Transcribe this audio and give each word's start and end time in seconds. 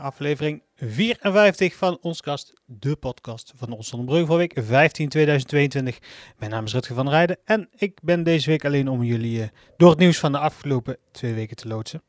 aflevering 0.00 0.62
54 0.76 1.74
van 1.74 1.98
ons 2.00 2.20
kast, 2.20 2.52
de 2.64 2.96
podcast 2.96 3.52
van 3.56 3.72
ons 3.72 3.88
Zonnebrug 3.88 4.26
van 4.26 4.36
week 4.36 4.52
15 4.56 5.08
2022. 5.08 5.98
Mijn 6.38 6.50
naam 6.50 6.64
is 6.64 6.72
Rutger 6.72 6.94
van 6.94 7.08
Rijden 7.08 7.38
en 7.44 7.68
ik 7.76 7.98
ben 8.02 8.22
deze 8.22 8.50
week 8.50 8.64
alleen 8.64 8.88
om 8.88 9.02
jullie 9.02 9.40
uh, 9.40 9.46
door 9.76 9.90
het 9.90 9.98
nieuws 9.98 10.18
van 10.18 10.32
de 10.32 10.38
afgelopen 10.38 10.96
twee 11.10 11.34
weken 11.34 11.56
te 11.56 11.68
loodsen. 11.68 12.02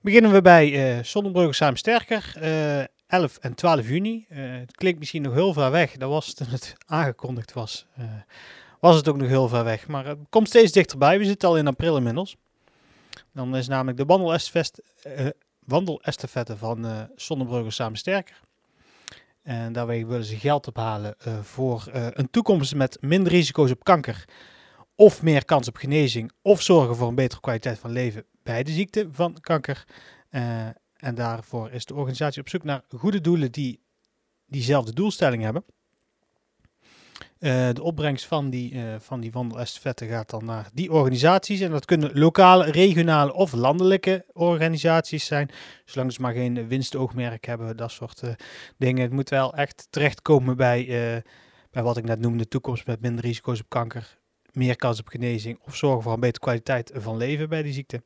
Beginnen 0.00 0.32
we 0.32 0.42
bij 0.42 0.96
uh, 0.96 1.02
Samen 1.50 1.78
Sterker, 1.78 2.34
uh, 2.42 2.84
11 3.06 3.36
en 3.36 3.54
12 3.54 3.88
juni. 3.88 4.26
het 4.28 4.76
klinkt 4.76 4.98
misschien 4.98 5.22
nog 5.22 5.34
heel 5.34 5.52
ver 5.52 5.70
weg, 5.70 5.96
dat 5.96 6.08
was 6.10 6.34
toen 6.34 6.48
het 6.48 6.74
aangekondigd 6.86 7.52
was. 7.52 7.86
was 8.80 8.96
het 8.96 9.08
ook 9.08 9.16
nog 9.16 9.28
heel 9.28 9.48
ver 9.48 9.64
weg, 9.64 9.86
maar 9.86 10.06
het 10.06 10.18
komt 10.30 10.48
steeds 10.48 10.72
dichterbij. 10.72 11.18
We 11.18 11.24
zitten 11.24 11.48
al 11.48 11.56
in 11.56 11.66
april 11.66 11.96
inmiddels. 11.96 12.36
Dan 13.32 13.56
is 13.56 13.68
namelijk 13.68 13.96
de 13.96 14.04
uh, 15.06 15.26
wandelestafette 15.66 16.56
van 16.56 16.86
uh, 16.86 17.02
Zonnebrugge 17.16 17.70
Samen 17.70 17.98
Sterker. 17.98 18.40
En 19.42 19.72
daarbij 19.72 20.06
willen 20.06 20.24
ze 20.24 20.36
geld 20.36 20.66
ophalen 20.66 21.14
uh, 21.26 21.38
voor 21.40 21.84
uh, 21.94 22.06
een 22.10 22.30
toekomst 22.30 22.74
met 22.74 22.98
minder 23.00 23.32
risico's 23.32 23.70
op 23.70 23.84
kanker. 23.84 24.24
Of 24.94 25.22
meer 25.22 25.44
kans 25.44 25.68
op 25.68 25.76
genezing. 25.76 26.32
Of 26.42 26.62
zorgen 26.62 26.96
voor 26.96 27.08
een 27.08 27.14
betere 27.14 27.40
kwaliteit 27.40 27.78
van 27.78 27.90
leven 27.90 28.24
bij 28.42 28.62
de 28.62 28.70
ziekte 28.70 29.08
van 29.12 29.36
kanker. 29.40 29.84
en 30.96 31.14
daarvoor 31.14 31.70
is 31.70 31.84
de 31.84 31.94
organisatie 31.94 32.40
op 32.40 32.48
zoek 32.48 32.64
naar 32.64 32.82
goede 32.96 33.20
doelen 33.20 33.52
die 33.52 33.80
diezelfde 34.46 34.92
doelstelling 34.92 35.42
hebben. 35.42 35.64
Uh, 37.40 37.68
de 37.72 37.82
opbrengst 37.82 38.26
van 38.26 38.50
die, 38.50 38.72
uh, 38.72 38.94
van 38.98 39.20
die 39.20 39.32
gaat 39.96 40.30
dan 40.30 40.44
naar 40.44 40.68
die 40.72 40.92
organisaties. 40.92 41.60
En 41.60 41.70
dat 41.70 41.84
kunnen 41.84 42.18
lokale, 42.18 42.70
regionale 42.70 43.34
of 43.34 43.52
landelijke 43.52 44.24
organisaties 44.32 45.26
zijn. 45.26 45.50
Zolang 45.84 46.12
ze 46.12 46.20
maar 46.20 46.32
geen 46.32 46.68
winstoogmerk 46.68 47.44
hebben, 47.44 47.76
dat 47.76 47.90
soort 47.90 48.22
uh, 48.22 48.30
dingen. 48.76 49.02
Het 49.02 49.12
moet 49.12 49.28
wel 49.28 49.54
echt 49.54 49.86
terechtkomen 49.90 50.56
bij, 50.56 50.86
bij 51.70 51.82
wat 51.82 51.96
ik 51.96 52.04
net 52.04 52.20
noemde: 52.20 52.48
toekomst 52.48 52.86
met 52.86 53.00
minder 53.00 53.24
risico's 53.24 53.60
op 53.60 53.68
kanker, 53.68 54.18
meer 54.52 54.76
kans 54.76 55.00
op 55.00 55.08
genezing 55.08 55.58
of 55.64 55.76
zorgen 55.76 56.02
voor 56.02 56.12
een 56.12 56.20
betere 56.20 56.44
kwaliteit 56.44 56.90
van 56.94 57.16
leven 57.16 57.48
bij 57.48 57.62
die 57.62 57.72
ziekte. 57.72 58.02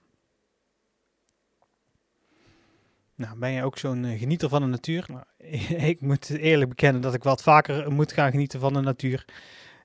Nou, 3.15 3.39
ben 3.39 3.51
je 3.51 3.65
ook 3.65 3.79
zo'n 3.79 4.19
genieter 4.19 4.49
van 4.49 4.62
de 4.62 4.69
natuur? 4.69 5.07
Nou, 5.09 5.25
ik 5.93 6.01
moet 6.01 6.31
eerlijk 6.31 6.69
bekennen 6.69 7.03
dat 7.03 7.15
ik 7.15 7.23
wat 7.23 7.43
vaker 7.43 7.93
moet 7.93 8.12
gaan 8.12 8.31
genieten 8.31 8.61
van 8.61 8.73
de 8.73 8.81
natuur. 8.81 9.25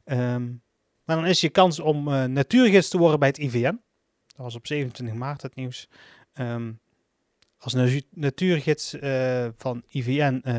Um, 0.06 0.64
maar 1.04 1.16
dan 1.16 1.26
is 1.26 1.42
je 1.42 1.50
kans 1.50 1.80
om 1.80 2.04
natuurgids 2.32 2.90
te 2.90 2.98
worden 2.98 3.20
bij 3.20 3.28
het 3.28 3.38
IVN. 3.38 3.84
Dat 4.36 4.46
was 4.46 4.56
op 4.56 4.68
27 4.68 5.16
maart 5.16 5.42
het 5.42 5.56
nieuws. 5.56 5.90
Um, 6.34 6.80
als 7.66 8.02
natuurgids 8.10 8.94
uh, 8.94 9.48
van 9.58 9.84
IVN 9.90 10.42
eh, 10.44 10.56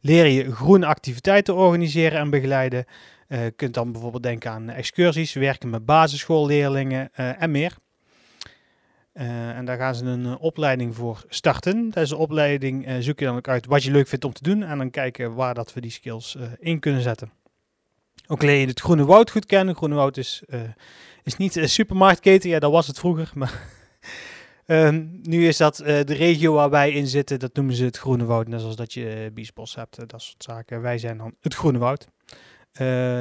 leer 0.00 0.26
je 0.26 0.52
groene 0.54 0.86
activiteiten 0.86 1.54
organiseren 1.54 2.18
en 2.18 2.30
begeleiden. 2.30 2.84
Je 3.28 3.36
uh, 3.36 3.46
kunt 3.56 3.74
dan 3.74 3.92
bijvoorbeeld 3.92 4.22
denken 4.22 4.50
aan 4.50 4.68
excursies, 4.68 5.32
werken 5.32 5.70
met 5.70 5.84
basisschoolleerlingen 5.84 7.14
en 7.14 7.50
meer. 7.50 7.76
en 9.12 9.64
daar 9.64 9.78
gaan 9.78 9.94
ze 9.94 10.04
een 10.04 10.36
opleiding 10.36 10.94
voor 10.94 11.24
starten. 11.28 11.90
Deze 11.90 12.16
opleiding 12.16 12.86
zoek 12.98 13.18
je 13.18 13.24
dan 13.24 13.36
ook 13.36 13.48
uit 13.48 13.66
wat 13.66 13.82
je 13.82 13.90
leuk 13.90 14.08
vindt 14.08 14.24
om 14.24 14.32
te 14.32 14.42
doen 14.42 14.62
en 14.62 14.78
dan 14.78 14.90
kijken 14.90 15.34
waar 15.34 15.54
dat 15.54 15.72
we 15.72 15.80
die 15.80 15.90
skills 15.90 16.36
in 16.58 16.80
kunnen 16.80 17.02
zetten. 17.02 17.32
Ook 18.26 18.42
leer 18.42 18.60
je 18.60 18.66
het 18.66 18.80
Groene 18.80 19.04
Woud 19.04 19.30
goed 19.30 19.46
kennen. 19.46 19.74
Groene 19.74 19.94
Woud 19.94 20.16
is 20.16 20.42
is 21.24 21.36
niet 21.36 21.56
een 21.56 21.68
supermarktketen, 21.68 22.50
ja, 22.50 22.58
dat 22.58 22.70
was 22.70 22.86
het 22.86 22.98
vroeger. 22.98 23.32
Maar 23.38 23.72
um, 24.66 25.20
nu 25.22 25.46
is 25.46 25.56
dat 25.56 25.80
uh, 25.80 25.86
de 25.86 26.14
regio 26.14 26.54
waar 26.54 26.70
wij 26.70 26.90
in 26.92 27.06
zitten, 27.06 27.38
dat 27.38 27.54
noemen 27.54 27.74
ze 27.74 27.84
het 27.84 27.98
Groene 27.98 28.24
Woud. 28.24 28.48
Net 28.48 28.60
zoals 28.60 28.76
dat 28.76 28.92
je 28.92 29.30
Biesbos 29.34 29.74
hebt, 29.74 30.08
dat 30.08 30.22
soort 30.22 30.42
zaken. 30.42 30.80
Wij 30.80 30.98
zijn 30.98 31.18
dan 31.18 31.34
het 31.40 31.54
Groene 31.54 31.78
Woud. 31.78 32.06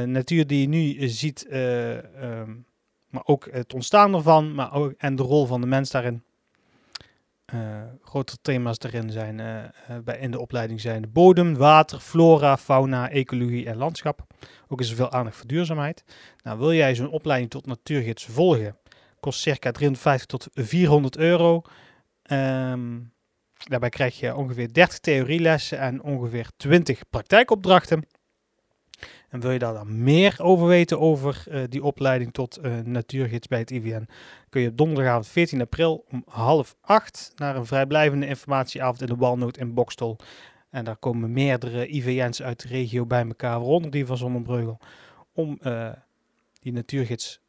natuur 0.07 0.47
die 0.47 0.61
je 0.61 0.67
nu 0.67 1.09
ziet, 1.09 1.47
um, 1.51 2.65
maar 3.09 3.23
ook 3.25 3.47
het 3.51 3.73
ontstaan 3.73 4.13
ervan, 4.13 4.55
maar 4.55 4.73
ook, 4.73 4.93
en 4.97 5.15
de 5.15 5.23
rol 5.23 5.45
van 5.45 5.61
de 5.61 5.67
mens 5.67 5.91
daarin. 5.91 6.23
Uh, 7.53 7.81
grotere 8.01 8.37
thema's 8.41 8.77
erin 8.79 9.11
zijn 9.11 9.39
uh, 9.39 9.97
bij, 10.03 10.17
in 10.17 10.31
de 10.31 10.39
opleiding 10.39 10.81
zijn 10.81 11.01
de 11.01 11.07
bodem, 11.07 11.55
water, 11.55 11.99
flora, 11.99 12.57
fauna, 12.57 13.09
ecologie 13.09 13.65
en 13.65 13.77
landschap. 13.77 14.27
Ook 14.67 14.79
is 14.79 14.89
er 14.89 14.95
veel 14.95 15.11
aandacht 15.11 15.35
voor 15.35 15.47
duurzaamheid. 15.47 16.03
Nou, 16.43 16.59
wil 16.59 16.73
jij 16.73 16.95
zo'n 16.95 17.09
opleiding 17.09 17.51
tot 17.51 17.65
natuurgids 17.65 18.25
volgen, 18.25 18.77
kost 19.19 19.39
circa 19.39 19.71
350 19.71 20.25
tot 20.27 20.47
400 20.53 21.17
euro. 21.17 21.61
Um, 22.31 23.13
daarbij 23.69 23.89
krijg 23.89 24.19
je 24.19 24.35
ongeveer 24.35 24.73
30 24.73 24.99
theorielessen 24.99 25.79
en 25.79 26.03
ongeveer 26.03 26.47
20 26.57 27.09
praktijkopdrachten. 27.09 28.07
En 29.33 29.39
wil 29.39 29.51
je 29.51 29.59
daar 29.59 29.73
dan 29.73 30.03
meer 30.03 30.35
over 30.39 30.67
weten 30.67 30.99
over 30.99 31.45
uh, 31.47 31.63
die 31.69 31.83
opleiding 31.83 32.33
tot 32.33 32.59
uh, 32.63 32.79
natuurgids 32.79 33.47
bij 33.47 33.59
het 33.59 33.71
IVN, 33.71 34.07
kun 34.49 34.61
je 34.61 34.69
op 34.69 34.77
donderdagavond 34.77 35.27
14 35.27 35.61
april 35.61 36.05
om 36.09 36.23
half 36.27 36.75
acht 36.81 37.33
naar 37.35 37.55
een 37.55 37.65
vrijblijvende 37.65 38.25
informatieavond 38.25 39.01
in 39.01 39.07
de 39.07 39.15
Walnoot 39.15 39.57
in 39.57 39.73
Bokstol. 39.73 40.17
En 40.69 40.85
daar 40.85 40.95
komen 40.95 41.33
meerdere 41.33 41.87
IVN's 41.87 42.41
uit 42.41 42.61
de 42.61 42.67
regio 42.67 43.05
bij 43.05 43.27
elkaar, 43.27 43.59
waaronder 43.59 43.91
die 43.91 44.05
van 44.05 44.17
Zonnebreugel, 44.17 44.79
om 45.33 45.59
uh, 45.61 45.91
die 46.59 46.73
natuurgids 46.73 47.41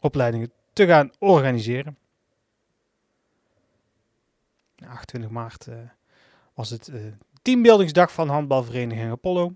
opleidingen 0.00 0.52
te 0.72 0.86
gaan 0.86 1.10
organiseren. 1.18 1.96
28 4.86 5.30
maart 5.30 5.68
was 6.54 6.70
het 6.70 6.92
teambuildingsdag 7.42 8.12
van 8.12 8.28
handbalvereniging 8.28 9.10
Apollo. 9.10 9.54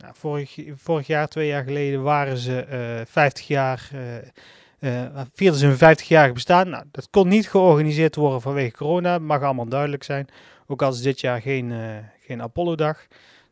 Nou, 0.00 0.14
vorig, 0.16 0.58
vorig, 0.74 1.06
jaar, 1.06 1.28
twee 1.28 1.46
jaar 1.46 1.64
geleden, 1.64 2.02
waren 2.02 2.36
ze 2.36 2.66
uh, 3.00 3.06
50 3.06 3.46
jaar, 3.46 3.90
uh, 4.80 5.20
vierden 5.34 5.60
ze 5.60 5.66
hun 5.66 5.96
50-jarige 5.98 6.32
bestaan. 6.32 6.68
Nou, 6.68 6.84
dat 6.90 7.08
kon 7.10 7.28
niet 7.28 7.48
georganiseerd 7.48 8.16
worden 8.16 8.40
vanwege 8.40 8.76
corona, 8.76 9.18
mag 9.18 9.42
allemaal 9.42 9.68
duidelijk 9.68 10.02
zijn. 10.02 10.28
Ook 10.66 10.82
als 10.82 11.02
dit 11.02 11.20
jaar 11.20 11.40
geen, 11.40 11.70
uh, 11.70 11.96
geen 12.20 12.42
Apollo-dag. 12.42 13.06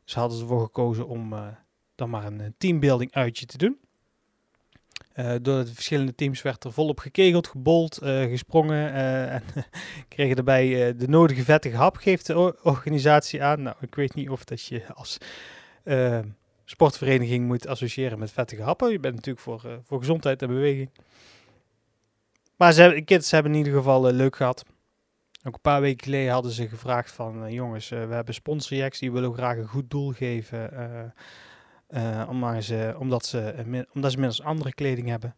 Dus 0.05 0.15
hadden 0.15 0.37
ze 0.37 0.43
ervoor 0.43 0.63
gekozen 0.63 1.09
om 1.09 1.35
dan 1.95 2.11
maar 2.11 2.25
een 2.25 2.55
teambuilding 2.59 3.13
uitje 3.13 3.47
te 3.47 3.59
doen. 3.59 3.79
door 5.43 5.65
de 5.65 5.75
verschillende 5.75 6.15
teams 6.15 6.43
werd 6.43 6.65
er 6.65 6.73
volop 6.73 6.99
gekegeld, 6.99 7.47
gebold, 7.47 7.99
gesprongen 8.03 8.93
en 8.93 9.43
kregen 10.09 10.37
daarbij 10.37 10.97
de 10.97 11.09
nodige 11.09 11.45
vettige 11.45 11.77
hap, 11.77 11.97
geeft 11.97 12.27
de 12.27 12.63
organisatie 12.63 13.43
aan. 13.43 13.63
Nou, 13.63 13.77
ik 13.81 13.95
weet 13.95 14.15
niet 14.15 14.31
of 14.31 14.45
dat 14.45 14.65
je 14.65 14.83
als 14.95 15.19
sportvereniging 16.71 17.47
moet 17.47 17.67
associëren 17.67 18.19
met 18.19 18.33
vettige 18.33 18.63
happen. 18.63 18.91
Je 18.91 19.01
bent 19.01 19.15
natuurlijk 19.15 19.45
voor, 19.45 19.63
uh, 19.67 19.73
voor 19.85 19.99
gezondheid 19.99 20.43
en 20.43 20.49
beweging. 20.49 20.91
Maar 22.57 22.73
ze 22.73 22.81
hebben, 22.81 23.05
kids 23.05 23.31
hebben 23.31 23.53
in 23.53 23.59
ieder 23.59 23.73
geval 23.73 24.09
uh, 24.09 24.15
leuk 24.15 24.37
gehad. 24.37 24.65
Ook 25.45 25.55
een 25.55 25.61
paar 25.61 25.81
weken 25.81 26.05
geleden 26.05 26.33
hadden 26.33 26.53
ze 26.53 26.69
gevraagd 26.69 27.13
van... 27.13 27.53
jongens, 27.53 27.89
we 27.89 27.97
hebben 27.97 28.35
sponsorjacks, 28.35 28.99
die 28.99 29.13
willen 29.13 29.35
graag 29.35 29.57
een 29.57 29.67
goed 29.67 29.91
doel 29.91 30.13
geven... 30.13 30.71
omdat, 32.29 32.65
ze, 32.65 32.95
omdat, 32.99 33.27
ze, 33.27 33.55
omdat 33.93 34.11
ze 34.11 34.17
inmiddels 34.17 34.43
andere 34.43 34.75
kleding 34.75 35.09
hebben. 35.09 35.35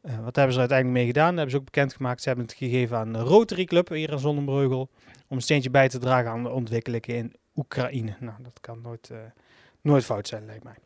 wat 0.00 0.36
hebben 0.36 0.54
ze 0.54 0.58
uiteindelijk 0.58 0.98
mee 0.98 1.06
gedaan? 1.06 1.28
Dat 1.28 1.36
hebben 1.36 1.50
ze 1.50 1.56
ook 1.56 1.64
bekendgemaakt. 1.64 2.22
Ze 2.22 2.28
hebben 2.28 2.46
het 2.46 2.54
gegeven 2.54 2.96
aan 2.96 3.12
de 3.12 3.18
Rotary 3.18 3.64
Club 3.64 3.88
hier 3.88 4.10
in 4.10 4.18
Zonnebreugel. 4.18 4.90
Om 5.28 5.36
een 5.36 5.42
steentje 5.42 5.70
bij 5.70 5.88
te 5.88 5.98
dragen 5.98 6.30
aan 6.30 6.42
de 6.42 6.50
ontwikkelingen 6.50 7.16
in 7.16 7.34
Oekraïne. 7.56 8.16
Nou, 8.20 8.42
dat 8.42 8.60
kan 8.60 8.80
nooit 8.80 9.10
nooit 9.80 10.04
fout 10.04 10.28
zijn, 10.28 10.46
lijkt 10.46 10.64
mij. 10.64 10.76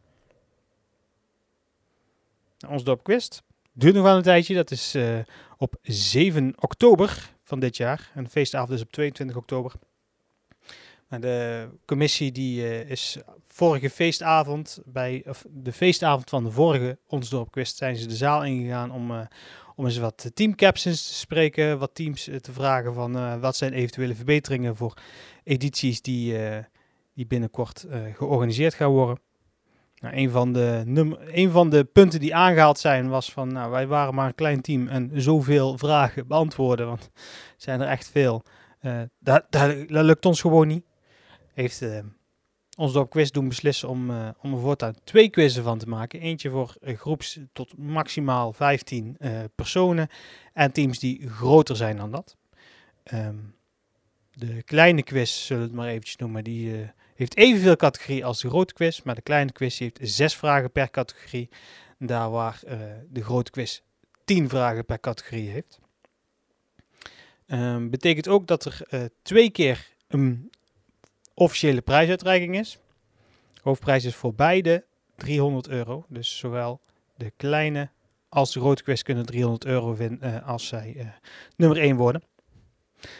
Ons 2.68 2.84
dorpquist 2.84 3.42
duurt 3.72 3.94
nog 3.94 4.02
wel 4.04 4.16
een 4.16 4.22
tijdje. 4.22 4.54
Dat 4.54 4.70
is 4.70 4.94
uh, 4.94 5.18
op 5.56 5.74
7 5.82 6.52
oktober 6.58 7.30
van 7.44 7.60
dit 7.60 7.76
jaar. 7.76 8.10
En 8.14 8.24
de 8.24 8.30
feestavond 8.30 8.72
is 8.72 8.82
op 8.82 8.92
22 8.92 9.36
oktober. 9.36 9.72
Maar 11.08 11.20
de 11.20 11.68
commissie 11.84 12.32
die 12.32 12.62
uh, 12.62 12.90
is 12.90 13.18
vorige 13.48 13.90
feestavond, 13.90 14.80
bij 14.84 15.22
of 15.26 15.44
de 15.50 15.72
feestavond 15.72 16.28
van 16.28 16.44
de 16.44 16.50
vorige 16.50 16.98
Ons 17.06 17.28
Dorpquist, 17.28 17.76
zijn 17.76 17.96
ze 17.96 18.06
de 18.06 18.16
zaal 18.16 18.44
ingegaan 18.44 18.92
om, 18.92 19.10
uh, 19.10 19.20
om 19.76 19.84
eens 19.84 19.98
wat 19.98 20.30
teamcaptions 20.34 21.06
te 21.06 21.14
spreken. 21.14 21.78
Wat 21.78 21.94
teams 21.94 22.24
te 22.40 22.52
vragen 22.52 22.94
van 22.94 23.40
wat 23.40 23.56
zijn 23.56 23.72
eventuele 23.72 24.14
verbeteringen 24.14 24.76
voor 24.76 24.94
edities 25.44 26.02
die 26.02 26.36
die 27.14 27.26
binnenkort 27.26 27.86
uh, 27.90 28.14
georganiseerd 28.14 28.74
gaat 28.74 28.90
worden. 28.90 29.18
Nou, 30.02 30.16
een, 30.16 30.30
van 30.30 30.52
de 30.52 31.48
van 31.50 31.70
de 31.70 31.84
punten 31.84 32.20
die 32.20 32.34
aangehaald 32.34 32.78
zijn 32.78 33.08
was 33.08 33.32
van, 33.32 33.52
nou, 33.52 33.70
wij 33.70 33.86
waren 33.86 34.14
maar 34.14 34.26
een 34.26 34.34
klein 34.34 34.60
team 34.60 34.88
en 34.88 35.10
zoveel 35.14 35.78
vragen 35.78 36.26
beantwoorden, 36.26 36.86
want 36.86 37.10
zijn 37.56 37.80
er 37.80 37.88
echt 37.88 38.10
veel. 38.10 38.42
Uh, 38.80 39.00
dat, 39.18 39.44
lukt 39.88 40.26
ons 40.26 40.40
gewoon 40.40 40.68
niet. 40.68 40.84
Heeft 41.54 41.82
uh, 41.82 41.98
ons 42.76 42.92
door 42.92 43.08
quiz 43.08 43.30
doen 43.30 43.48
beslissen 43.48 43.88
om, 43.88 44.10
uh, 44.10 44.28
om 44.40 44.52
er 44.52 44.60
voortaan 44.60 44.94
twee 45.04 45.28
quizzen 45.28 45.62
van 45.62 45.78
te 45.78 45.88
maken. 45.88 46.20
Eentje 46.20 46.50
voor 46.50 46.76
groeps 46.82 47.38
tot 47.52 47.78
maximaal 47.78 48.52
15 48.52 49.16
personen 49.54 50.08
en 50.52 50.72
teams 50.72 50.98
die 50.98 51.28
groter 51.28 51.76
zijn 51.76 51.96
dan 51.96 52.10
dat. 52.10 52.36
Um, 53.12 53.54
de 54.34 54.62
kleine 54.62 55.02
quiz, 55.02 55.46
zullen 55.46 55.62
we 55.62 55.68
het 55.68 55.76
maar 55.76 55.88
eventjes 55.88 56.16
noemen, 56.16 56.44
die 56.44 56.90
heeft 57.14 57.36
evenveel 57.36 57.76
categorie 57.76 58.24
als 58.24 58.40
de 58.40 58.48
grote 58.48 58.72
quiz, 58.72 59.02
maar 59.02 59.14
de 59.14 59.22
kleine 59.22 59.52
quiz 59.52 59.78
heeft 59.78 59.98
zes 60.02 60.36
vragen 60.36 60.70
per 60.70 60.90
categorie. 60.90 61.48
Daar 61.98 62.30
waar 62.30 62.60
uh, 62.64 62.78
de 63.10 63.24
grote 63.24 63.50
quiz 63.50 63.80
tien 64.24 64.48
vragen 64.48 64.84
per 64.84 65.00
categorie 65.00 65.48
heeft. 65.48 65.80
Um, 67.46 67.90
betekent 67.90 68.28
ook 68.28 68.46
dat 68.46 68.64
er 68.64 68.80
uh, 68.90 69.04
twee 69.22 69.50
keer 69.50 69.88
een 70.08 70.50
officiële 71.34 71.80
prijsuitreiking 71.80 72.58
is. 72.58 72.78
Hoofdprijs 73.62 74.04
is 74.04 74.14
voor 74.14 74.34
beide 74.34 74.84
300 75.16 75.68
euro. 75.68 76.04
Dus 76.08 76.38
zowel 76.38 76.80
de 77.16 77.32
kleine 77.36 77.90
als 78.28 78.52
de 78.52 78.60
grote 78.60 78.82
quiz 78.82 79.02
kunnen 79.02 79.26
300 79.26 79.64
euro 79.64 79.94
winnen 79.94 80.18
uh, 80.22 80.48
als 80.48 80.66
zij 80.66 81.12
nummer 81.56 81.78
1 81.78 81.96
worden. 81.96 82.22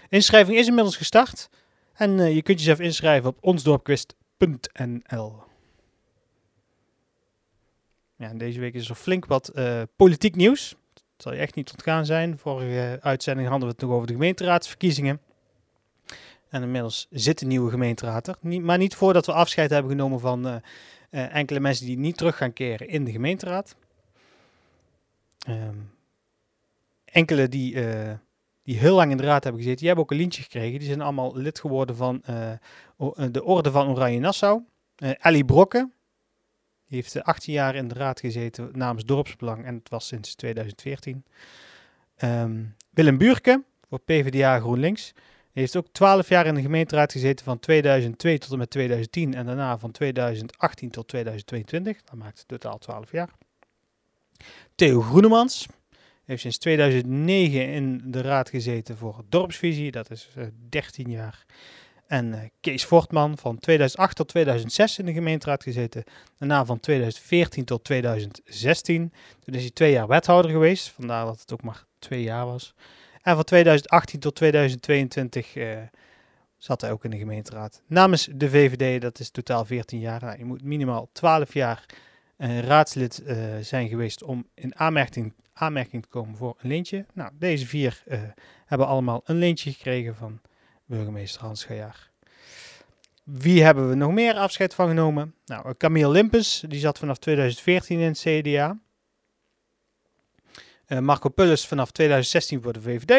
Inschrijving 0.09 0.59
is 0.59 0.67
inmiddels 0.67 0.97
gestart. 0.97 1.49
En 1.93 2.19
uh, 2.19 2.35
je 2.35 2.43
kunt 2.43 2.59
jezelf 2.59 2.81
inschrijven 2.81 3.29
op 3.29 3.39
onsdorpquest.nl. 3.41 5.43
Ja, 8.17 8.35
deze 8.35 8.61
week 8.61 8.75
is 8.75 8.89
er 8.89 8.95
flink 8.95 9.27
wat 9.27 9.53
uh, 9.55 9.83
politiek 9.97 10.35
nieuws. 10.35 10.77
Dat 10.93 11.03
zal 11.17 11.33
je 11.33 11.39
echt 11.39 11.55
niet 11.55 11.71
ontgaan 11.71 12.07
zijn. 12.07 12.39
Vorige 12.39 12.99
uitzending 13.03 13.49
hadden 13.49 13.69
we 13.69 13.75
het 13.75 13.83
nog 13.83 13.93
over 13.93 14.07
de 14.07 14.13
gemeenteraadsverkiezingen. 14.13 15.21
En 16.49 16.63
inmiddels 16.63 17.07
zit 17.11 17.39
de 17.39 17.47
nieuwe 17.47 17.71
gemeenteraad 17.71 18.29
er. 18.29 18.37
Niet, 18.41 18.63
maar 18.63 18.79
niet 18.79 18.95
voordat 18.95 19.27
we 19.27 19.33
afscheid 19.33 19.71
hebben 19.71 19.91
genomen 19.91 20.21
van 20.21 20.63
enkele 21.11 21.61
mensen 21.61 21.87
die 21.87 21.99
niet 21.99 22.17
terug 22.17 22.37
gaan 22.37 22.53
keren 22.53 22.89
in 22.89 23.05
de 23.05 23.11
gemeenteraad. 23.11 23.77
Um, 25.49 25.91
enkele 27.05 27.49
die 27.49 27.77
die 28.63 28.79
heel 28.79 28.95
lang 28.95 29.11
in 29.11 29.17
de 29.17 29.23
raad 29.23 29.43
hebben 29.45 29.63
gezeten, 29.63 29.79
die 29.79 29.87
hebben 29.87 30.05
ook 30.05 30.11
een 30.11 30.17
lintje 30.17 30.43
gekregen. 30.43 30.79
Die 30.79 30.89
zijn 30.89 31.01
allemaal 31.01 31.37
lid 31.37 31.61
geworden 31.61 31.97
van 31.97 32.23
uh, 32.31 32.53
de 33.31 33.45
Orde 33.45 33.71
van 33.71 33.89
Oranje 33.89 34.19
Nassau. 34.19 34.63
Uh, 34.99 35.11
Ellie 35.19 35.45
Brokke, 35.45 35.91
die 36.89 37.01
heeft 37.01 37.23
18 37.23 37.53
jaar 37.53 37.75
in 37.75 37.89
de 37.89 37.95
raad 37.95 38.21
gezeten 38.21 38.71
namens 38.73 39.05
Dorpsbelang 39.05 39.65
en 39.65 39.75
het 39.75 39.89
was 39.89 40.07
sinds 40.07 40.35
2014. 40.35 41.15
Um, 41.15 41.25
ehm, 42.17 42.65
Willem 42.91 43.19
Buurke, 43.19 43.63
voor 43.89 43.99
PvdA 43.99 44.59
GroenLinks. 44.59 45.13
Die 45.53 45.63
heeft 45.63 45.77
ook 45.77 45.87
12 45.93 46.29
jaar 46.29 46.47
in 46.47 46.55
de 46.55 46.61
gemeenteraad 46.61 47.13
gezeten 47.13 47.45
van 47.45 47.59
2002 47.59 48.39
tot 48.39 48.53
en 48.53 48.59
met 48.59 48.71
2010 48.71 49.35
en 49.35 49.47
daarna 49.47 49.79
van 49.79 49.91
2018 49.91 50.91
tot 50.91 51.09
2022. 51.09 52.03
Dat 52.03 52.15
maakt 52.15 52.45
totaal 52.47 52.79
12 52.79 53.13
jaar. 53.13 53.31
Theo 54.75 55.01
Groenemans, 55.01 55.67
heeft 56.33 56.43
sinds 56.43 56.59
2009 56.59 57.69
in 57.69 58.03
de 58.05 58.21
raad 58.21 58.49
gezeten 58.49 58.97
voor 58.97 59.25
dorpsvisie, 59.29 59.91
dat 59.91 60.11
is 60.11 60.29
uh, 60.37 60.45
eh, 60.45 60.51
13 60.69 61.11
jaar. 61.11 61.45
En 62.07 62.27
uh, 62.27 62.39
Kees 62.61 62.85
Fortman 62.85 63.39
van 63.39 63.59
2008 63.59 64.17
tot 64.17 64.29
2006 64.29 64.99
in 64.99 65.07
de 65.07 65.13
gemeenteraad 65.13 65.63
gezeten. 65.63 66.05
Daarna 66.39 66.65
van 66.65 66.81
2014 66.81 67.65
tot 67.65 67.85
2016. 67.85 69.13
Toen 69.41 69.55
is 69.55 69.61
hij 69.61 69.71
twee 69.71 69.93
jaar 69.93 70.07
wethouder 70.07 70.51
geweest, 70.51 70.89
vandaar 70.89 71.25
dat 71.25 71.41
het 71.41 71.53
ook 71.53 71.63
maar 71.63 71.85
twee 71.99 72.23
jaar 72.23 72.47
was. 72.47 72.75
En 73.23 73.35
van 73.35 73.45
2018 73.45 74.21
tot 74.21 74.35
2022 74.35 75.55
uh, 75.55 75.73
eh, 75.73 75.79
zat 76.57 76.81
hij 76.81 76.91
ook 76.91 77.05
in 77.05 77.11
de 77.11 77.19
gemeenteraad. 77.19 77.83
Namens 77.87 78.29
de 78.35 78.51
VVD, 78.51 79.01
dat 79.01 79.19
is 79.19 79.31
totaal 79.31 79.65
14 79.65 79.99
jaar. 79.99 80.21
Nou, 80.21 80.39
je 80.39 80.45
moet 80.45 80.65
minimaal 80.65 81.09
12 81.13 81.55
jaar 81.55 81.87
raadslid 82.61 83.23
zijn 83.61 83.89
geweest 83.89 84.23
om 84.23 84.47
in 84.55 84.79
aanmerking 84.79 85.35
aanmerking 85.53 86.03
te 86.03 86.09
komen 86.09 86.37
voor 86.37 86.57
een 86.61 86.69
leentje. 86.69 87.07
Nou, 87.15 87.31
deze 87.39 87.67
vier 87.67 88.03
uh, 88.07 88.21
hebben 88.67 88.87
allemaal 88.87 89.21
een 89.25 89.37
leentje 89.37 89.73
gekregen 89.73 90.17
van 90.17 90.41
burgemeester 90.85 91.41
Hans 91.41 91.65
Gajaar. 91.65 92.11
Wie 93.25 93.63
hebben 93.63 93.89
we 93.89 93.95
nog 93.95 94.13
meer 94.13 94.35
afscheid 94.35 94.75
van 94.75 94.89
genomen? 94.89 95.35
Nou, 95.45 95.75
Camille 95.75 96.11
Limpes, 96.11 96.65
die 96.69 96.81
zat 96.81 96.99
vanaf 96.99 97.19
2014 97.19 97.99
in 97.99 98.07
het 98.07 98.19
CDA. 98.19 98.79
Eh, 100.87 100.99
Marco 100.99 101.29
Pulles 101.29 101.67
vanaf 101.67 101.91
2016 101.91 102.63
voor 102.63 102.73
de 102.73 102.81
VVD. 102.81 103.11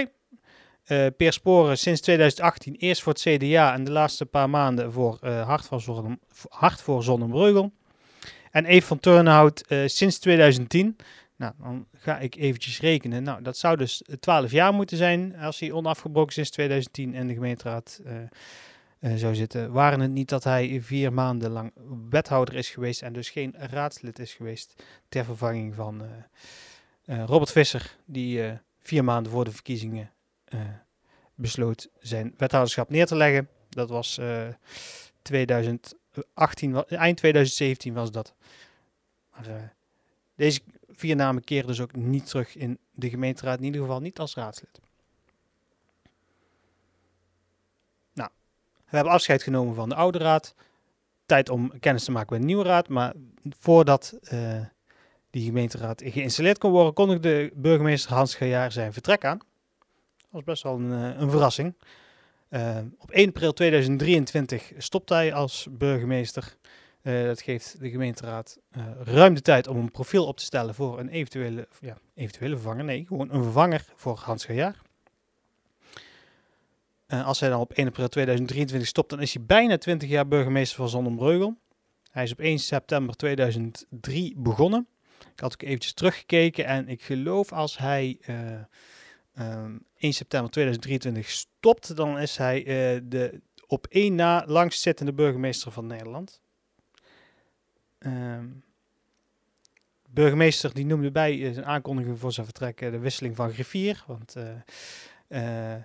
Uh, 0.87 1.05
eh, 1.05 1.13
Peer 1.17 1.33
Sporen 1.33 1.77
sinds 1.77 2.01
2018 2.01 2.75
eerst 2.75 3.01
voor 3.01 3.13
het 3.13 3.21
CDA 3.21 3.73
en 3.73 3.83
de 3.83 3.91
laatste 3.91 4.25
paar 4.25 4.49
maanden 4.49 4.91
voor 4.91 5.19
uh, 5.23 5.45
Hart, 5.47 5.65
voor 5.65 5.81
Zonne, 5.81 6.19
Hart 6.49 6.81
voor 6.81 7.03
Zonnebreugel. 7.03 7.71
En 8.51 8.65
Eve 8.65 8.87
van 8.87 8.99
Turnhout 8.99 9.63
sinds 9.85 10.19
2010 10.19 10.95
nou, 11.43 11.53
dan 11.59 11.87
ga 11.93 12.19
ik 12.19 12.35
eventjes 12.35 12.79
rekenen. 12.79 13.23
Nou, 13.23 13.41
dat 13.41 13.57
zou 13.57 13.77
dus 13.77 14.01
12 14.19 14.51
jaar 14.51 14.73
moeten 14.73 14.97
zijn 14.97 15.35
als 15.35 15.59
hij 15.59 15.71
onafgebroken 15.71 16.33
sinds 16.33 16.49
2010 16.49 17.13
in 17.13 17.27
de 17.27 17.33
gemeenteraad 17.33 18.01
uh, 18.05 18.13
uh, 18.99 19.15
zou 19.15 19.35
zitten. 19.35 19.71
Waren 19.71 19.99
het 19.99 20.11
niet 20.11 20.29
dat 20.29 20.43
hij 20.43 20.81
vier 20.81 21.13
maanden 21.13 21.51
lang 21.51 21.73
wethouder 22.09 22.55
is 22.55 22.69
geweest 22.69 23.01
en 23.01 23.13
dus 23.13 23.29
geen 23.29 23.53
raadslid 23.57 24.19
is 24.19 24.33
geweest 24.33 24.83
ter 25.09 25.25
vervanging 25.25 25.75
van 25.75 26.01
uh, 27.05 27.23
Robert 27.25 27.51
Visser, 27.51 27.97
die 28.05 28.41
vier 28.79 29.03
maanden 29.03 29.31
voor 29.31 29.43
de 29.43 29.51
verkiezingen 29.51 30.11
besloot 31.35 31.89
zijn 31.99 32.33
wethouderschap 32.37 32.89
neer 32.89 33.05
te 33.05 33.15
leggen. 33.15 33.49
Dat 33.69 33.89
was 33.89 34.19
2018, 35.21 36.85
eind 36.85 37.17
2017 37.17 37.93
was 37.93 38.11
dat. 38.11 38.33
Maar, 39.31 39.73
deze 40.35 40.61
vier 40.95 41.15
namen 41.15 41.43
keren 41.43 41.67
dus 41.67 41.81
ook 41.81 41.95
niet 41.95 42.27
terug 42.27 42.55
in 42.55 42.77
de 42.91 43.09
gemeenteraad, 43.09 43.57
in 43.57 43.65
ieder 43.65 43.81
geval 43.81 43.99
niet 43.99 44.19
als 44.19 44.35
raadslid. 44.35 44.79
Nou, 48.13 48.29
we 48.75 48.95
hebben 48.95 49.13
afscheid 49.13 49.43
genomen 49.43 49.75
van 49.75 49.89
de 49.89 49.95
oude 49.95 50.17
raad. 50.17 50.55
Tijd 51.25 51.49
om 51.49 51.79
kennis 51.79 52.03
te 52.03 52.11
maken 52.11 52.31
met 52.31 52.41
de 52.41 52.47
nieuwe 52.47 52.63
raad. 52.63 52.87
Maar 52.87 53.13
voordat 53.59 54.17
uh, 54.33 54.65
die 55.29 55.45
gemeenteraad 55.45 56.01
geïnstalleerd 56.05 56.57
kon 56.57 56.71
worden, 56.71 56.93
kondigde 56.93 57.51
burgemeester 57.55 58.13
Hans 58.13 58.35
Gejaar 58.35 58.71
zijn 58.71 58.93
vertrek 58.93 59.25
aan. 59.25 59.37
Dat 59.37 60.27
was 60.29 60.43
best 60.43 60.63
wel 60.63 60.75
een, 60.75 60.91
uh, 60.91 61.19
een 61.21 61.29
verrassing. 61.29 61.75
Uh, 62.49 62.77
op 62.97 63.11
1 63.11 63.27
april 63.27 63.53
2023 63.53 64.71
stopte 64.77 65.13
hij 65.13 65.33
als 65.33 65.67
burgemeester. 65.71 66.57
Uh, 67.03 67.23
dat 67.23 67.41
geeft 67.41 67.79
de 67.79 67.89
gemeenteraad 67.89 68.59
uh, 68.77 68.85
ruim 69.03 69.33
de 69.33 69.41
tijd 69.41 69.67
om 69.67 69.77
een 69.77 69.91
profiel 69.91 70.25
op 70.25 70.37
te 70.37 70.43
stellen 70.43 70.75
voor 70.75 70.99
een 70.99 71.09
eventuele, 71.09 71.67
ja, 71.79 71.97
eventuele 72.15 72.55
vervanger. 72.55 72.83
Nee, 72.83 73.05
gewoon 73.05 73.31
een 73.31 73.43
vervanger 73.43 73.85
voor 73.95 74.17
Hans 74.17 74.45
Gajaar. 74.45 74.81
Uh, 77.07 77.25
als 77.27 77.39
hij 77.39 77.49
dan 77.49 77.59
op 77.59 77.71
1 77.73 77.87
april 77.87 78.07
2023 78.07 78.89
stopt, 78.89 79.09
dan 79.09 79.21
is 79.21 79.33
hij 79.33 79.43
bijna 79.45 79.77
20 79.77 80.09
jaar 80.09 80.27
burgemeester 80.27 80.77
van 80.77 80.89
Zonnebreugel. 80.89 81.57
Hij 82.11 82.23
is 82.23 82.31
op 82.31 82.39
1 82.39 82.59
september 82.59 83.15
2003 83.15 84.33
begonnen. 84.37 84.87
Ik 85.33 85.39
had 85.39 85.53
ook 85.53 85.61
eventjes 85.61 85.93
teruggekeken 85.93 86.65
en 86.65 86.87
ik 86.87 87.01
geloof 87.01 87.51
als 87.51 87.77
hij 87.77 88.19
um, 89.39 89.85
1 89.97 90.13
september 90.13 90.51
2023 90.51 91.29
stopt, 91.29 91.95
dan 91.95 92.19
is 92.19 92.37
hij 92.37 92.63
de 93.03 93.41
op 93.67 93.87
één 93.87 94.15
na 94.15 94.43
langstzittende 94.47 95.13
burgemeester 95.13 95.71
van 95.71 95.87
Nederland. 95.87 96.42
Um, 98.05 98.63
burgemeester 100.09 100.73
die 100.73 100.85
noemde 100.85 101.11
bij 101.11 101.53
zijn 101.53 101.65
aankondiging 101.65 102.19
voor 102.19 102.31
zijn 102.31 102.45
vertrek 102.45 102.79
de 102.79 102.99
wisseling 102.99 103.35
van 103.35 103.51
griffier. 103.51 104.03
Want 104.07 104.35
uh, 105.27 105.75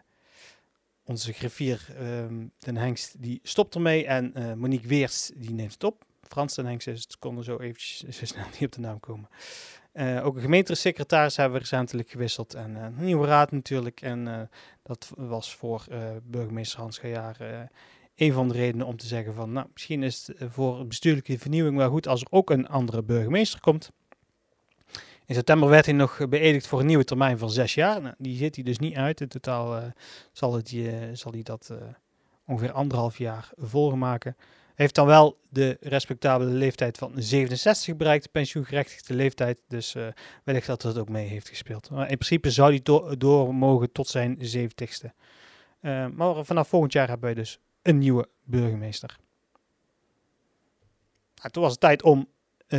onze 1.04 1.32
griffier 1.32 1.86
um, 2.00 2.52
Den 2.58 2.76
Hengst 2.76 3.22
die 3.22 3.40
stopt 3.42 3.74
ermee 3.74 4.06
en 4.06 4.58
Monique 4.58 4.88
Weers 4.88 5.30
die 5.34 5.50
neemt 5.50 5.72
het 5.72 5.84
op. 5.84 6.04
Frans 6.22 6.54
Den 6.54 6.66
Hengst 6.66 6.86
is 6.86 7.02
het 7.02 7.18
konden 7.18 7.44
zo 7.44 7.58
eventjes 7.58 8.28
snel 8.28 8.46
niet 8.52 8.64
op 8.64 8.72
de 8.72 8.80
naam 8.80 9.00
komen. 9.00 9.28
ook 10.22 10.36
een 10.36 10.42
gemeentesecretaris 10.42 11.36
hebben 11.36 11.54
we 11.54 11.60
recentelijk 11.60 12.10
gewisseld 12.10 12.54
en 12.54 12.74
een 12.74 13.04
nieuwe 13.04 13.26
raad 13.26 13.52
natuurlijk. 13.52 14.00
En 14.00 14.50
dat 14.82 15.12
was 15.16 15.54
voor 15.54 15.84
burgemeester 16.22 16.80
Hans 16.80 16.98
Gejaar 16.98 17.68
een 18.18 18.32
van 18.32 18.48
de 18.48 18.54
redenen 18.54 18.86
om 18.86 18.96
te 18.96 19.06
zeggen 19.06 19.34
van, 19.34 19.52
nou, 19.52 19.66
misschien 19.72 20.02
is 20.02 20.26
het 20.26 20.36
eh, 20.36 20.48
voor 20.50 20.86
bestuurlijke 20.86 21.38
vernieuwing 21.38 21.76
wel 21.76 21.90
goed 21.90 22.08
als 22.08 22.20
er 22.20 22.26
ook 22.30 22.50
een 22.50 22.68
andere 22.68 23.02
burgemeester 23.02 23.60
komt. 23.60 23.90
In 25.26 25.34
september 25.34 25.68
werd 25.68 25.84
hij 25.84 25.94
nog 25.94 26.28
beëdigd 26.28 26.66
voor 26.66 26.80
een 26.80 26.86
nieuwe 26.86 27.04
termijn 27.04 27.38
van 27.38 27.50
zes 27.50 27.74
jaar. 27.74 28.02
Nou, 28.02 28.14
die 28.18 28.36
zit 28.36 28.54
hij 28.54 28.64
dus 28.64 28.78
niet 28.78 28.96
uit. 28.96 29.20
In 29.20 29.28
totaal 29.28 29.76
uh, 29.76 29.84
zal, 30.32 30.54
het, 30.54 30.72
uh, 30.72 30.92
zal 31.12 31.32
hij 31.32 31.42
dat 31.42 31.72
ongeveer 32.46 32.72
anderhalf 32.72 33.18
jaar 33.18 33.50
volgen 33.56 33.98
maken. 33.98 34.36
Heeft 34.74 34.94
dan 34.94 35.06
wel 35.06 35.38
de 35.48 35.76
respectabele 35.80 36.50
leeftijd 36.50 36.98
van 36.98 37.12
67 37.14 37.96
bereikt, 37.96 38.24
de 38.24 38.30
pensioengerechtigde 38.30 39.14
leeftijd. 39.14 39.58
Dus 39.68 39.96
wellicht 40.44 40.66
dat 40.66 40.82
het 40.82 40.98
ook 40.98 41.08
mee 41.08 41.26
heeft 41.26 41.48
gespeeld. 41.48 41.90
Maar 41.90 42.10
in 42.10 42.18
principe 42.18 42.50
zou 42.50 42.68
hij 42.70 43.16
door 43.18 43.54
mogen 43.54 43.92
tot 43.92 44.08
zijn 44.08 44.38
70ste. 44.56 45.08
Uh, 45.82 46.06
maar 46.06 46.44
vanaf 46.44 46.68
volgend 46.68 46.92
jaar 46.92 47.08
hebben 47.08 47.26
wij 47.26 47.34
dus 47.34 47.60
een 47.88 47.98
nieuwe 47.98 48.28
burgemeester. 48.44 49.18
Nou, 51.34 51.50
toen 51.50 51.62
was 51.62 51.72
het 51.72 51.80
tijd 51.80 52.02
om 52.02 52.18
uh, 52.68 52.78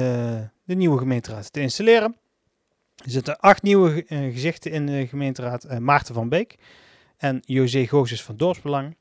de 0.63 0.75
nieuwe 0.75 0.97
gemeenteraad 0.97 1.53
te 1.53 1.59
installeren. 1.59 2.15
Er 2.95 3.11
zitten 3.11 3.39
acht 3.39 3.61
nieuwe 3.61 4.05
gezichten 4.07 4.71
in 4.71 4.85
de 4.85 5.07
gemeenteraad. 5.07 5.79
Maarten 5.79 6.13
van 6.13 6.29
Beek 6.29 6.55
en 7.17 7.39
José 7.45 7.87
Goossens 7.87 8.23
van 8.23 8.37
Dorpsbelang. 8.37 8.97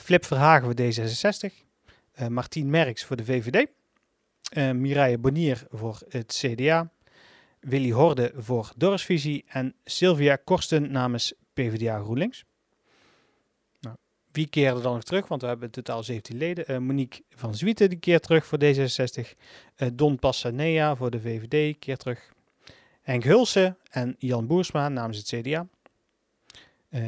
Flip 0.00 0.24
Verhagen 0.24 0.64
voor 0.64 0.74
D66. 0.74 1.54
Uh, 2.20 2.26
Martien 2.26 2.70
Merks 2.70 3.04
voor 3.04 3.16
de 3.16 3.24
VVD. 3.24 3.68
Mireille 4.74 5.18
Bonier 5.18 5.66
voor 5.70 6.00
het 6.08 6.34
CDA. 6.44 6.90
Willy 7.60 7.90
Horde 7.90 8.32
voor 8.36 8.72
Dorpsvisie. 8.76 9.44
En 9.48 9.74
Sylvia 9.84 10.36
Korsten 10.36 10.92
namens 10.92 11.34
PvdA 11.54 11.98
GroenLinks. 11.98 12.44
Wie 14.38 14.48
keerde 14.48 14.80
dan 14.80 14.92
nog 14.92 15.02
terug? 15.02 15.28
Want 15.28 15.40
we 15.40 15.46
hebben 15.46 15.66
in 15.66 15.72
totaal 15.72 16.02
17 16.02 16.36
leden. 16.36 16.64
Uh, 16.70 16.78
Monique 16.78 17.22
van 17.30 17.54
Zwieten 17.54 17.88
die 17.88 17.98
keert 17.98 18.22
terug 18.22 18.46
voor 18.46 18.58
D66. 18.64 19.36
Don 19.92 20.18
Passanea 20.18 20.96
voor 20.96 21.10
de 21.10 21.20
VVD 21.20 21.78
keert 21.78 22.00
terug. 22.00 22.32
Henk 23.02 23.24
Hulsen 23.24 23.76
en 23.90 24.14
Jan 24.18 24.46
Boersma 24.46 24.88
namens 24.88 25.18
het 25.18 25.26
CDA. 25.26 25.66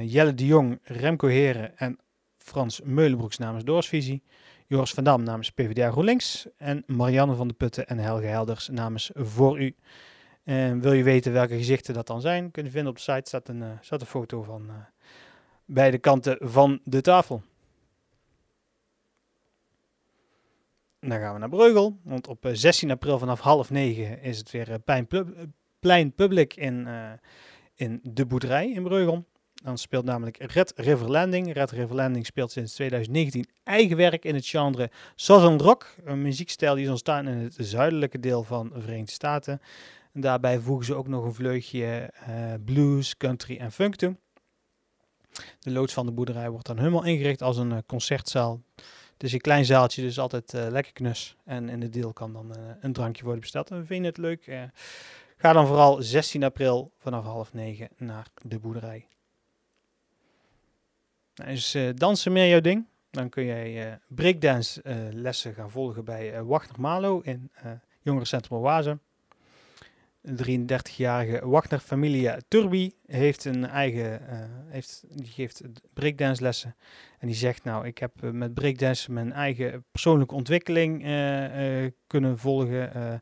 Jelle 0.02 0.34
de 0.34 0.46
Jong, 0.46 0.78
Remco 0.82 1.26
Heren 1.26 1.78
en 1.78 1.98
Frans 2.38 2.80
Meulenbroeks 2.84 3.38
namens 3.38 3.64
Doorsvisie. 3.64 4.22
Joris 4.66 4.92
van 4.92 5.04
Dam 5.04 5.22
namens 5.22 5.50
PvdA 5.50 5.90
GroenLinks 5.90 6.46
en 6.56 6.82
Marianne 6.86 7.34
van 7.34 7.48
de 7.48 7.54
Putten 7.54 7.86
en 7.86 7.98
Helge 7.98 8.26
Helders 8.26 8.68
namens 8.68 9.10
Voor 9.14 9.60
U. 9.60 9.74
En 10.44 10.80
wil 10.80 10.92
je 10.92 11.02
weten 11.02 11.32
welke 11.32 11.56
gezichten 11.56 11.94
dat 11.94 12.06
dan 12.06 12.20
zijn, 12.20 12.50
kun 12.50 12.64
je 12.64 12.70
vinden 12.70 12.90
op 12.90 12.96
de 12.96 13.02
site 13.02 13.28
staat 13.28 13.48
een, 13.48 13.78
staat 13.80 14.00
een 14.00 14.06
foto 14.06 14.42
van 14.42 14.70
beide 15.72 15.98
kanten 15.98 16.36
van 16.40 16.80
de 16.84 17.00
tafel. 17.00 17.42
Dan 21.00 21.18
gaan 21.18 21.32
we 21.32 21.38
naar 21.38 21.48
Breugel, 21.48 21.98
want 22.02 22.26
op 22.26 22.48
16 22.52 22.88
eh, 22.88 22.94
april 22.94 23.18
vanaf 23.18 23.40
half 23.40 23.70
negen 23.70 24.22
is 24.22 24.38
het 24.38 24.50
weer 24.50 24.78
plein 25.80 26.14
public 26.14 26.54
in, 26.54 26.88
in 27.74 28.00
de 28.02 28.26
boerderij 28.26 28.70
in 28.70 28.82
Breugel. 28.82 29.24
Dan 29.54 29.78
speelt 29.78 30.04
namelijk 30.04 30.36
Red 30.52 30.72
River 30.76 31.10
Landing. 31.10 31.52
Red 31.52 31.70
River 31.70 31.94
Landing 31.94 32.26
speelt 32.26 32.50
sinds 32.50 32.74
2019 32.74 33.46
eigen 33.64 33.96
werk 33.96 34.24
in 34.24 34.34
het 34.34 34.46
genre 34.46 34.90
Southern 35.14 35.58
Rock. 35.58 35.94
Een 36.04 36.22
muziekstijl 36.22 36.74
die 36.74 36.84
is 36.84 36.90
ontstaan 36.90 37.28
in 37.28 37.38
het 37.38 37.56
zuidelijke 37.58 38.20
deel 38.20 38.42
van 38.42 38.70
de 38.74 38.80
Verenigde 38.80 39.12
Staten. 39.12 39.60
En 40.12 40.20
daarbij 40.20 40.58
voegen 40.58 40.86
ze 40.86 40.94
ook 40.94 41.08
nog 41.08 41.24
een 41.24 41.34
vleugje 41.34 42.12
blues, 42.64 43.16
country 43.16 43.56
en 43.56 43.72
funk 43.72 43.96
toe. 43.96 44.16
De 45.58 45.70
loods 45.70 45.92
van 45.92 46.06
de 46.06 46.12
boerderij 46.12 46.50
wordt 46.50 46.66
dan 46.66 46.78
helemaal 46.78 47.04
ingericht 47.04 47.42
als 47.42 47.56
een 47.56 47.70
uh, 47.70 47.78
concertzaal. 47.86 48.62
Het 49.12 49.22
is 49.22 49.32
een 49.32 49.40
klein 49.40 49.64
zaaltje, 49.64 50.02
dus 50.02 50.18
altijd 50.18 50.54
uh, 50.54 50.66
lekker 50.68 50.92
knus. 50.92 51.36
En 51.44 51.68
in 51.68 51.80
de 51.80 51.88
deel 51.88 52.12
kan 52.12 52.32
dan 52.32 52.56
een 52.80 52.92
drankje 52.92 53.22
worden 53.22 53.40
besteld. 53.40 53.70
En 53.70 53.78
we 53.78 53.84
vinden 53.84 54.06
het 54.06 54.18
leuk. 54.18 54.68
ga 55.36 55.52
dan 55.52 55.66
vooral 55.66 56.02
16 56.02 56.44
april 56.44 56.92
vanaf 56.98 57.24
half 57.24 57.52
negen 57.52 57.88
naar 57.96 58.26
de 58.42 58.58
boerderij. 58.58 59.06
Nou, 61.34 61.50
is 61.50 61.74
uh, 61.74 61.90
dansen 61.94 62.32
meer 62.32 62.48
jouw 62.48 62.60
ding? 62.60 62.86
Dan 63.10 63.28
kun 63.28 63.44
jij 63.44 63.98
breakdance 64.08 64.82
lessen 65.12 65.54
gaan 65.54 65.70
volgen 65.70 66.04
bij 66.04 66.42
Wagner 66.42 66.80
Malo 66.80 67.20
in 67.20 67.50
Jongerencentrum 68.02 68.58
Oase. 68.58 68.98
De 70.22 70.60
33-jarige 70.60 71.48
Wagner 71.48 71.78
Familia 71.78 72.38
Turbi 72.48 72.92
heeft 73.06 73.44
een 73.44 73.66
eigen, 73.66 74.20
heeft, 74.68 75.04
die 75.08 75.26
geeft 75.26 75.62
breakdance 75.94 76.42
lessen. 76.42 76.76
En 77.18 77.26
die 77.26 77.36
zegt 77.36 77.64
nou, 77.64 77.86
ik 77.86 77.98
heb 77.98 78.12
met 78.20 78.54
breakdance 78.54 79.12
mijn 79.12 79.32
eigen 79.32 79.84
persoonlijke 79.90 80.34
ontwikkeling 80.34 81.02
kunnen 82.06 82.38
volgen 82.38 83.20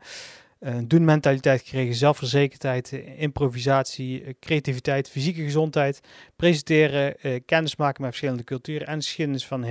een 0.59 0.89
doen-mentaliteit 0.89 1.61
gekregen, 1.61 1.95
zelfverzekerdheid, 1.95 2.93
improvisatie, 3.17 4.25
eh, 4.25 4.35
creativiteit, 4.41 5.11
fysieke 5.11 5.43
gezondheid, 5.43 6.01
presenteren, 6.37 7.21
eh, 7.21 7.41
kennis 7.47 7.77
maken 7.77 8.03
met 8.03 8.11
verschillende 8.11 8.45
culturen 8.45 8.87
en 8.87 8.97
geschiedenis 8.97 9.47
van 9.47 9.65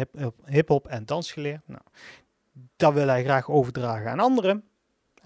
hip-hop 0.46 0.88
en 0.88 1.06
dans 1.06 1.32
geleerd. 1.32 1.62
Nou, 1.66 1.82
dat 2.76 2.94
wil 2.94 3.08
hij 3.08 3.24
graag 3.24 3.50
overdragen 3.50 4.12
aan 4.12 4.20
anderen. 4.20 4.64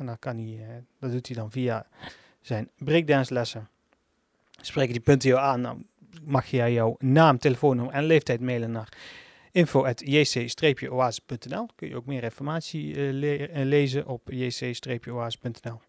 En 0.01 0.08
dat, 0.08 0.20
kan 0.20 0.38
eh, 0.38 0.67
dat 1.00 1.12
doet 1.12 1.27
hij 1.27 1.36
dan 1.36 1.51
via 1.51 1.88
zijn 2.41 2.70
breakdance 2.77 3.34
lessen. 3.34 3.70
Spreken 4.62 4.93
die 4.93 5.01
punten 5.01 5.29
jou 5.29 5.41
aan, 5.41 5.62
dan 5.62 5.86
mag 6.24 6.46
jij 6.46 6.74
jouw 6.74 6.96
naam, 7.00 7.38
telefoonnummer 7.38 7.93
en 7.93 8.03
leeftijd 8.03 8.41
mailen 8.41 8.72
naar 8.72 8.98
info.jc-oase.nl. 9.51 11.67
Kun 11.75 11.88
je 11.88 11.96
ook 11.96 12.05
meer 12.05 12.24
informatie 12.24 13.13
le 13.13 13.50
uh, 13.50 13.65
lezen 13.65 14.08
op 14.08 14.29
jc-oase.nl. 14.31 15.81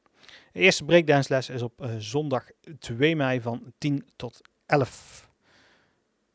De 0.53 0.61
eerste 0.61 0.85
breakdance 0.85 1.33
les 1.33 1.49
is 1.49 1.63
op 1.63 1.89
zondag 1.99 2.47
2 2.79 3.17
mei 3.17 3.41
van 3.41 3.73
10 3.79 4.05
tot 4.17 4.41
11. 4.67 5.31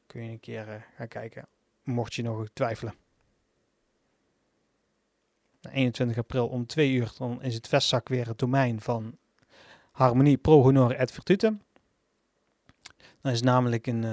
Kun 0.06 0.24
je 0.24 0.32
een 0.32 0.40
keer 0.40 0.86
gaan 0.96 1.08
kijken, 1.08 1.48
mocht 1.84 2.14
je 2.14 2.24
nog 2.24 2.48
twijfelen. 2.54 2.94
21 5.72 6.18
april 6.18 6.48
om 6.48 6.66
2 6.66 6.92
uur 6.92 7.12
dan 7.18 7.42
is 7.42 7.54
het 7.54 7.68
vestzak 7.68 8.08
weer 8.08 8.28
het 8.28 8.40
domein 8.40 8.82
van 8.82 9.18
Harmonie 9.92 10.38
Pro 10.38 10.62
Honor 10.62 10.96
et 10.96 11.12
Virtute. 11.12 11.58
Dan 13.22 13.32
is 13.32 13.42
namelijk 13.42 13.88
een, 13.88 14.06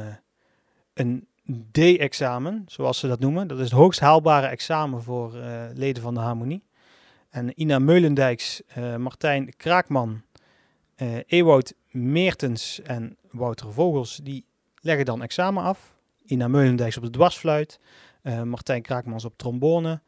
een 0.94 1.28
D-examen, 1.72 2.64
zoals 2.66 2.98
ze 2.98 3.08
dat 3.08 3.20
noemen. 3.20 3.48
Dat 3.48 3.58
is 3.58 3.64
het 3.64 3.72
hoogst 3.72 4.00
haalbare 4.00 4.46
examen 4.46 5.02
voor 5.02 5.36
uh, 5.36 5.64
leden 5.74 6.02
van 6.02 6.14
de 6.14 6.20
Harmonie. 6.20 6.64
En 7.30 7.60
Ina 7.60 7.78
Meulendijks, 7.78 8.62
uh, 8.78 8.96
Martijn 8.96 9.56
Kraakman, 9.56 10.22
Ewout 11.26 11.74
Meertens 11.90 12.80
en 12.80 13.16
Wouter 13.30 13.72
Vogels, 13.72 14.20
die 14.22 14.46
leggen 14.80 15.04
dan 15.04 15.22
examen 15.22 15.62
af. 15.62 15.96
Ina 16.24 16.48
Meulendijks 16.48 16.96
op 16.96 17.02
de 17.02 17.10
dwarsfluit, 17.10 17.80
Martijn 18.44 18.82
Kraakmans 18.82 19.24
op 19.24 19.36
trombone, 19.36 20.00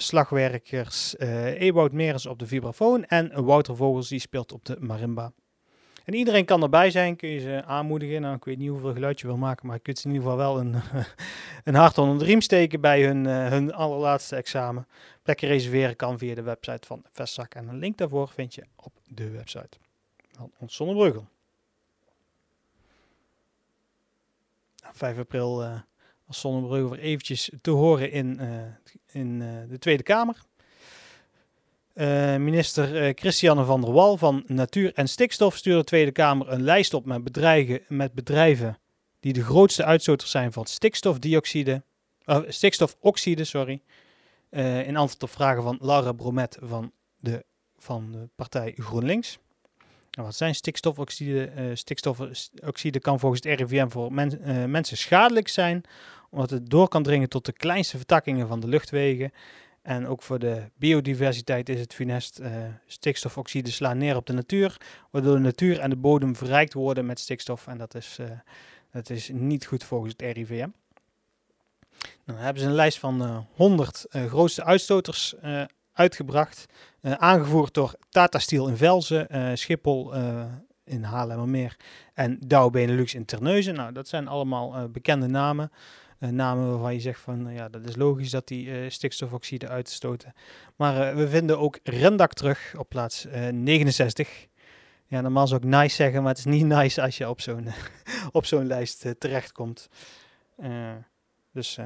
slagwerkers 0.00 1.18
Ewout 1.18 1.92
Meertens 1.92 2.26
op 2.26 2.38
de 2.38 2.46
vibrafoon 2.46 3.04
en 3.04 3.44
Wouter 3.44 3.76
Vogels 3.76 4.08
die 4.08 4.20
speelt 4.20 4.52
op 4.52 4.64
de 4.64 4.76
marimba. 4.80 5.32
En 6.10 6.14
iedereen 6.14 6.44
kan 6.44 6.62
erbij 6.62 6.90
zijn, 6.90 7.16
kun 7.16 7.28
je 7.28 7.40
ze 7.40 7.64
aanmoedigen. 7.64 8.20
Nou, 8.20 8.36
ik 8.36 8.44
weet 8.44 8.58
niet 8.58 8.68
hoeveel 8.68 8.92
geluid 8.92 9.20
je 9.20 9.26
wil 9.26 9.36
maken, 9.36 9.66
maar 9.66 9.76
je 9.76 9.82
kunt 9.82 9.98
ze 9.98 10.08
in 10.08 10.14
ieder 10.14 10.30
geval 10.30 10.44
wel 10.44 10.60
een, 10.60 10.74
een 11.64 11.74
hart 11.74 11.98
onder 11.98 12.18
de 12.18 12.24
riem 12.24 12.40
steken 12.40 12.80
bij 12.80 13.04
hun, 13.04 13.24
uh, 13.24 13.48
hun 13.48 13.72
allerlaatste 13.72 14.36
examen. 14.36 14.86
Plekken 15.22 15.48
reserveren 15.48 15.96
kan 15.96 16.18
via 16.18 16.34
de 16.34 16.42
website 16.42 16.86
van 16.86 17.04
Vestzak. 17.10 17.54
En 17.54 17.68
een 17.68 17.78
link 17.78 17.98
daarvoor 17.98 18.28
vind 18.28 18.54
je 18.54 18.64
op 18.76 18.92
de 19.06 19.30
website 19.30 19.78
van 20.32 20.52
ons 20.58 20.76
Zonnebreugel. 20.76 21.28
5 24.76 25.00
nou, 25.00 25.18
april 25.18 25.62
uh, 25.62 25.80
was 26.24 26.40
Zonnebreugel 26.40 26.90
weer 26.90 27.00
eventjes 27.00 27.50
te 27.60 27.70
horen 27.70 28.10
in, 28.10 28.38
uh, 28.40 28.62
in 29.12 29.38
de 29.68 29.78
Tweede 29.78 30.02
Kamer. 30.02 30.36
Uh, 31.94 32.36
minister 32.36 33.06
uh, 33.06 33.12
Christiane 33.14 33.64
van 33.64 33.80
der 33.80 33.92
Wal 33.92 34.16
van 34.16 34.44
Natuur 34.46 34.92
en 34.94 35.08
Stikstof 35.08 35.56
stuurde 35.56 35.78
de 35.78 35.84
Tweede 35.84 36.12
Kamer 36.12 36.48
een 36.48 36.62
lijst 36.62 36.94
op 36.94 37.04
met, 37.04 37.24
bedrijven, 37.24 37.80
met 37.88 38.12
bedrijven 38.12 38.78
die 39.20 39.32
de 39.32 39.44
grootste 39.44 39.84
uitstoters 39.84 40.30
zijn 40.30 40.52
van 40.52 40.66
stikstofdioxide, 40.66 41.82
stikstofoxide. 42.48 43.44
Sorry, 43.44 43.82
in 44.50 44.96
antwoord 44.96 45.22
op 45.22 45.30
vragen 45.30 45.62
van 45.62 45.78
Laura 45.80 46.12
Bromet 46.12 46.58
van 46.60 46.92
de, 47.16 47.44
van 47.76 48.12
de 48.12 48.28
partij 48.36 48.74
GroenLinks. 48.76 49.38
Nou, 50.10 50.26
wat 50.26 50.36
zijn 50.36 50.54
stikstofoxide? 50.54 51.70
stikstofoxide 51.74 53.00
kan 53.00 53.20
volgens 53.20 53.42
het 53.44 53.60
RIVM 53.60 53.88
voor 53.88 54.12
men, 54.12 54.40
mensen 54.70 54.96
schadelijk 54.96 55.48
zijn, 55.48 55.82
omdat 56.30 56.50
het 56.50 56.70
door 56.70 56.88
kan 56.88 57.02
dringen 57.02 57.28
tot 57.28 57.46
de 57.46 57.52
kleinste 57.52 57.96
vertakkingen 57.96 58.48
van 58.48 58.60
de 58.60 58.68
luchtwegen 58.68 59.32
en 59.82 60.06
ook 60.06 60.22
voor 60.22 60.38
de 60.38 60.62
biodiversiteit 60.76 61.68
is 61.68 61.80
het 61.80 61.94
funest. 61.94 62.40
Uh, 62.40 62.48
stikstofoxide 62.86 63.70
slaan 63.70 63.98
neer 63.98 64.16
op 64.16 64.26
de 64.26 64.32
natuur, 64.32 64.76
waardoor 65.10 65.34
de 65.34 65.40
natuur 65.40 65.78
en 65.78 65.90
de 65.90 65.96
bodem 65.96 66.36
verrijkt 66.36 66.72
worden 66.72 67.06
met 67.06 67.20
stikstof. 67.20 67.66
En 67.66 67.78
dat 67.78 67.94
is, 67.94 68.16
uh, 68.20 68.26
dat 68.92 69.10
is 69.10 69.30
niet 69.32 69.66
goed 69.66 69.84
volgens 69.84 70.14
het 70.16 70.36
RIVM. 70.36 70.68
Dan 72.24 72.36
hebben 72.36 72.62
ze 72.62 72.68
een 72.68 72.74
lijst 72.74 72.98
van 72.98 73.22
uh, 73.22 73.38
100 73.54 74.06
grootste 74.08 74.64
uitstoters 74.64 75.34
eh, 75.38 75.62
uitgebracht. 76.00 76.66
aangevoerd 77.02 77.74
door 77.74 77.94
Tata 78.08 78.38
Steel 78.38 78.68
in 78.68 78.76
Velzen, 78.76 79.58
Schiphol 79.58 80.14
in 80.84 81.02
Haarlemmermeer 81.02 81.76
en 82.14 82.38
Dow 82.46 82.72
Benelux 82.72 83.14
in 83.14 83.24
Terneuzen. 83.24 83.74
Nou, 83.74 83.92
dat 83.92 84.08
zijn 84.08 84.28
allemaal 84.28 84.90
bekende 84.90 85.26
namen. 85.26 85.70
namen 86.18 86.70
waarvan 86.70 86.94
je 86.94 87.00
zegt 87.00 87.20
van 87.20 87.52
ja, 87.52 87.68
dat 87.68 87.88
is 87.88 87.96
logisch 87.96 88.30
dat 88.30 88.48
die 88.48 88.90
stikstofoxide 88.90 89.68
uitstoten. 89.68 90.32
Maar 90.76 91.16
we 91.16 91.28
vinden 91.28 91.58
ook 91.58 91.78
Rendak 91.82 92.34
terug 92.34 92.74
op 92.78 92.88
plaats 92.88 93.26
69. 93.52 94.46
Ja, 95.06 95.20
normaal 95.20 95.46
zou 95.46 95.60
ik 95.60 95.68
nice 95.68 95.94
zeggen, 95.94 96.20
maar 96.22 96.34
het 96.34 96.38
is 96.38 96.52
niet 96.52 96.66
nice 96.78 97.02
als 97.02 97.16
je 97.16 97.28
op 97.28 97.40
zo'n 97.40 97.68
op 98.32 98.46
zo'n 98.46 98.66
lijst 98.66 99.06
terechtkomt. 99.18 99.88
dus 101.52 101.78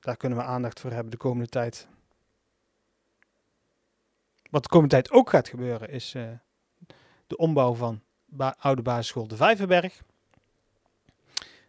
daar 0.00 0.16
kunnen 0.16 0.38
we 0.38 0.44
aandacht 0.44 0.80
voor 0.80 0.90
hebben 0.90 1.10
de 1.10 1.16
komende 1.16 1.48
tijd. 1.48 1.88
Wat 4.52 4.62
de 4.62 4.68
komende 4.68 4.94
tijd 4.94 5.10
ook 5.10 5.30
gaat 5.30 5.48
gebeuren 5.48 5.88
is 5.90 6.14
uh, 6.14 6.22
de 7.26 7.36
ombouw 7.36 7.74
van 7.74 8.02
oude 8.58 8.82
basisschool 8.82 9.28
De 9.28 9.36
Vijverberg. 9.36 10.02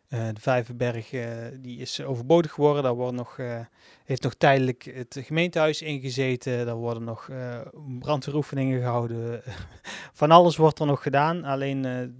Uh, 0.10 0.28
de 0.34 0.40
Vijverberg 0.40 1.12
uh, 1.13 1.25
die 1.60 1.78
is 1.80 2.02
overbodig 2.02 2.52
geworden. 2.52 2.84
Daar 2.84 2.94
wordt 2.94 3.16
nog, 3.16 3.38
heeft 4.06 4.24
nog 4.24 4.34
tijdelijk 4.34 4.84
het 4.84 5.20
gemeentehuis 5.22 5.82
ingezeten. 5.82 6.66
Daar 6.66 6.75
worden 6.75 7.04
nog 7.04 7.30
brandweeroefeningen 8.00 8.82
gehouden. 8.82 9.42
Van 10.22 10.32
alles 10.32 10.58
wordt 10.58 10.80
er 10.80 10.86
nog 10.86 11.04
gedaan. 11.04 11.44
Alleen 11.44 11.84
het 11.84 12.12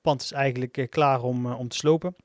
pand 0.00 0.22
is 0.22 0.32
eigenlijk 0.32 0.86
klaar 0.90 1.22
om, 1.22 1.52
om 1.52 1.68
te 1.68 1.76
slopen. 1.76 2.16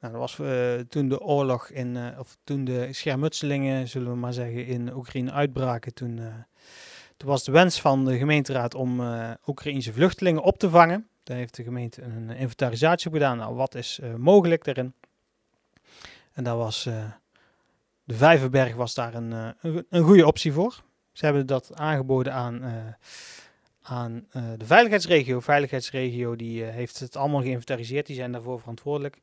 Nou, 0.00 0.12
dat 0.12 0.20
was 0.20 0.38
uh, 0.38 0.78
toen 0.88 1.08
de 1.08 1.20
oorlog 1.20 1.68
in, 1.68 1.94
uh, 1.94 2.18
of 2.18 2.36
toen 2.44 2.64
de 2.64 2.92
schermutselingen, 2.92 3.88
zullen 3.88 4.10
we 4.10 4.16
maar 4.16 4.32
zeggen, 4.32 4.66
in 4.66 4.94
Oekraïne 4.94 5.30
uitbraken. 5.30 5.94
Toen, 5.94 6.16
uh, 6.16 6.34
toen 7.16 7.28
was 7.28 7.44
de 7.44 7.52
wens 7.52 7.80
van 7.80 8.04
de 8.04 8.18
gemeenteraad 8.18 8.74
om 8.74 9.00
Oekraïnse 9.46 9.92
vluchtelingen 9.92 10.42
op 10.42 10.58
te 10.58 10.70
vangen. 10.70 11.08
Daar 11.22 11.36
heeft 11.36 11.56
de 11.56 11.62
gemeente 11.62 12.02
een 12.02 12.30
inventarisatie 12.30 13.06
op 13.06 13.12
gedaan. 13.12 13.36
Nou, 13.36 13.54
wat 13.54 13.74
is 13.74 14.00
mogelijk 14.16 14.64
daarin? 14.64 14.94
En 16.32 16.44
daar 16.44 16.56
was 16.56 16.82
de 18.04 18.14
Vijverberg 18.14 18.74
was 18.74 18.94
daar 18.94 19.14
een, 19.14 19.32
een, 19.32 19.86
een, 19.90 20.02
goede 20.02 20.26
optie 20.26 20.52
voor. 20.52 20.82
Ze 21.12 21.24
hebben 21.24 21.46
dat 21.46 21.70
aangeboden 21.74 22.32
aan, 22.32 22.62
aan 23.82 24.26
de 24.32 24.66
veiligheidsregio. 24.66 25.40
Veiligheidsregio 25.40 26.36
die 26.36 26.62
heeft 26.62 27.00
het 27.00 27.16
allemaal 27.16 27.42
geïnventariseerd. 27.42 28.06
Die 28.06 28.16
zijn 28.16 28.32
daarvoor 28.32 28.60
verantwoordelijk. 28.60 29.18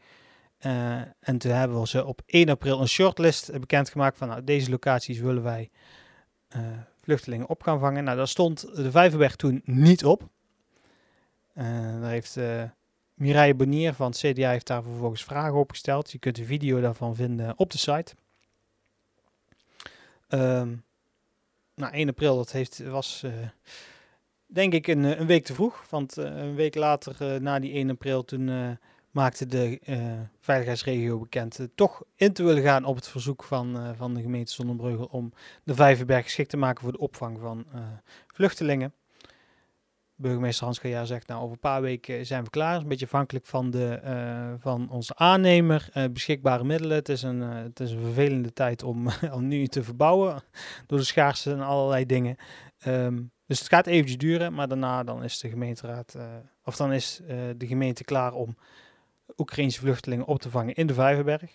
Uh, 0.66 1.02
en 1.20 1.38
toen 1.38 1.52
hebben 1.52 1.80
we 1.80 1.88
ze 1.88 2.06
op 2.06 2.22
1 2.26 2.50
april 2.50 2.82
een 2.82 2.88
shortlist 2.88 3.60
bekendgemaakt 3.60 4.18
van 4.18 4.28
nou, 4.28 4.44
deze 4.44 4.70
locaties 4.70 5.20
willen 5.20 5.44
wij 5.44 5.70
uh, 6.56 6.62
vluchtelingen 7.02 7.48
op 7.48 7.64
gaan 7.64 7.80
vangen. 7.80 8.04
Nou, 8.04 8.18
daar 8.18 8.28
stond 8.28 8.76
de 8.76 8.92
Vijverberg 8.92 9.36
toen 9.36 9.62
niet 9.64 10.06
op. 10.06 10.30
Uh, 11.56 11.64
daar 12.02 12.10
heeft 12.10 12.40
Mireille 13.14 13.56
Bonier 13.56 13.94
van 13.94 14.08
het 14.08 14.18
CDA 14.18 14.50
heeft 14.50 14.68
daar 14.68 14.84
vervolgens 14.84 15.24
vragen 15.24 15.58
op 15.58 15.70
gesteld. 15.70 16.12
Je 16.12 16.20
kunt 16.20 16.38
een 16.38 16.46
video 16.46 16.82
daarvan 16.82 17.16
vinden 17.16 17.54
op 17.58 17.72
de 17.72 17.78
site. 17.78 18.14
Um, 20.30 20.84
nou, 21.76 21.94
1 21.94 22.10
april, 22.10 22.36
dat 22.36 22.52
heeft, 22.52 22.84
was 22.84 23.26
denk 24.46 24.74
ik 24.74 24.88
een, 24.88 25.04
een, 25.04 25.28
week 25.28 25.46
te 25.46 25.54
vroeg. 25.54 25.86
Want 25.90 26.16
een 26.16 26.56
week 26.56 26.76
later, 26.76 27.42
na 27.42 27.60
die 27.60 27.74
1 27.74 27.90
april, 27.90 28.26
toen 28.26 28.78
maakte 29.18 29.46
de 29.46 29.80
uh, 29.86 29.98
veiligheidsregio 30.40 31.20
bekend 31.20 31.60
uh, 31.60 31.68
toch 31.76 32.04
in 32.16 32.34
te 32.34 32.44
willen 32.44 32.64
gaan 32.64 32.86
op 32.86 32.96
het 32.96 33.08
verzoek 33.08 33.44
van, 33.44 33.78
uh, 33.78 33.90
van 33.96 34.14
de 34.14 34.22
gemeente 34.22 34.52
Zonnebreugel 34.52 35.08
om 35.12 35.34
de 35.64 35.76
Vijverberg 35.76 36.24
geschikt 36.24 36.50
te 36.50 36.58
maken 36.58 36.84
voor 36.84 36.92
de 36.92 37.00
opvang 37.00 37.40
van 37.40 37.66
vluchtelingen. 38.28 38.94
Burgemeester 40.16 40.66
Hans 40.66 40.80
Kaja 40.80 41.06
zegt, 41.06 41.28
nou 41.28 41.42
over 41.42 41.54
een 41.54 41.60
paar 41.60 41.82
weken 41.82 42.26
zijn 42.26 42.44
we 42.44 42.50
klaar. 42.50 42.82
Een 42.82 42.88
beetje 42.88 43.06
afhankelijk 43.06 43.46
van, 43.46 43.70
de, 43.70 44.00
van 44.60 44.90
onze 44.90 45.16
aannemer, 45.16 45.90
beschikbare 46.12 46.64
middelen. 46.64 46.98
Het 46.98 47.10
is 47.10 47.22
een, 47.22 47.42
het 47.42 47.80
is 47.80 47.92
een 47.92 48.02
vervelende 48.02 48.54
tijd 48.54 48.84
om, 48.84 49.08
om 49.38 49.48
nu 49.48 49.68
te 49.68 49.84
verbouwen 49.84 50.44
door 50.86 50.98
de 50.98 51.04
schaarste 51.04 51.52
en 51.52 51.62
allerlei 51.62 52.06
dingen. 52.06 52.36
Um, 52.88 53.32
dus 53.46 53.60
het 53.60 53.68
gaat 53.68 53.88
eventjes 53.88 54.18
duren, 54.18 54.54
maar 54.54 54.68
daarna 54.68 55.04
dan 55.04 55.24
is 55.24 55.40
de 55.40 55.50
gemeenteraad, 55.50 56.18
of 56.64 56.76
dan 56.76 56.94
is 56.94 57.22
de 57.58 57.68
gemeente 57.68 58.04
klaar 58.04 58.34
om 58.34 58.58
Oekraïnse 59.38 59.80
vluchtelingen 59.80 60.26
op 60.26 60.40
te 60.40 60.50
vangen 60.50 60.74
in 60.74 60.88
de 60.88 60.94
Vijverberg. 60.94 61.52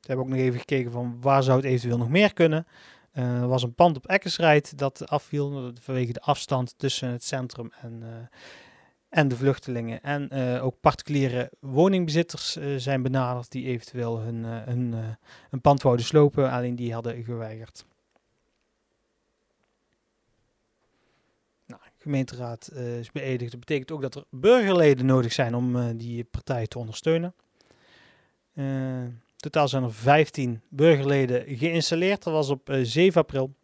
Ze 0.00 0.12
hebben 0.12 0.24
ook 0.24 0.30
nog 0.30 0.40
even 0.40 0.58
gekeken 0.58 0.92
van 0.92 1.20
waar 1.20 1.42
zou 1.42 1.56
het 1.56 1.66
eventueel 1.66 1.98
nog 1.98 2.08
meer 2.08 2.32
kunnen. 2.32 2.66
Uh, 3.14 3.40
er 3.40 3.48
was 3.48 3.62
een 3.62 3.74
pand 3.74 3.96
op 3.96 4.06
Eckersrijd 4.06 4.78
dat 4.78 5.08
afviel 5.08 5.72
vanwege 5.80 6.12
de 6.12 6.20
afstand 6.20 6.78
tussen 6.78 7.08
het 7.08 7.24
centrum 7.24 7.72
en, 7.80 8.00
uh, 8.02 8.08
en 9.08 9.28
de 9.28 9.36
vluchtelingen. 9.36 10.02
En 10.02 10.28
uh, 10.32 10.64
ook 10.64 10.80
particuliere 10.80 11.50
woningbezitters 11.60 12.58
zijn 12.76 13.02
benaderd 13.02 13.50
die 13.50 13.66
eventueel 13.66 14.18
hun, 14.18 14.44
hun, 14.44 15.16
een 15.50 15.60
pand 15.60 15.82
wouden 15.82 16.06
slopen, 16.06 16.50
alleen 16.50 16.76
die 16.76 16.92
hadden 16.92 17.24
geweigerd. 17.24 17.84
Gemeenteraad 22.06 22.70
uh, 22.72 22.98
is 22.98 23.12
beëdigd. 23.12 23.50
Dat 23.50 23.60
betekent 23.60 23.90
ook 23.90 24.02
dat 24.02 24.14
er 24.14 24.24
burgerleden 24.30 25.06
nodig 25.06 25.32
zijn 25.32 25.54
om 25.54 25.76
uh, 25.76 25.88
die 25.94 26.24
partij 26.24 26.66
te 26.66 26.78
ondersteunen. 26.78 27.34
Uh, 28.54 29.04
totaal 29.36 29.68
zijn 29.68 29.82
er 29.82 29.92
15 29.92 30.60
burgerleden 30.68 31.56
geïnstalleerd. 31.56 32.22
Dat 32.22 32.32
was 32.32 32.48
op 32.50 32.70
7 32.82 33.20
april. 33.20 33.54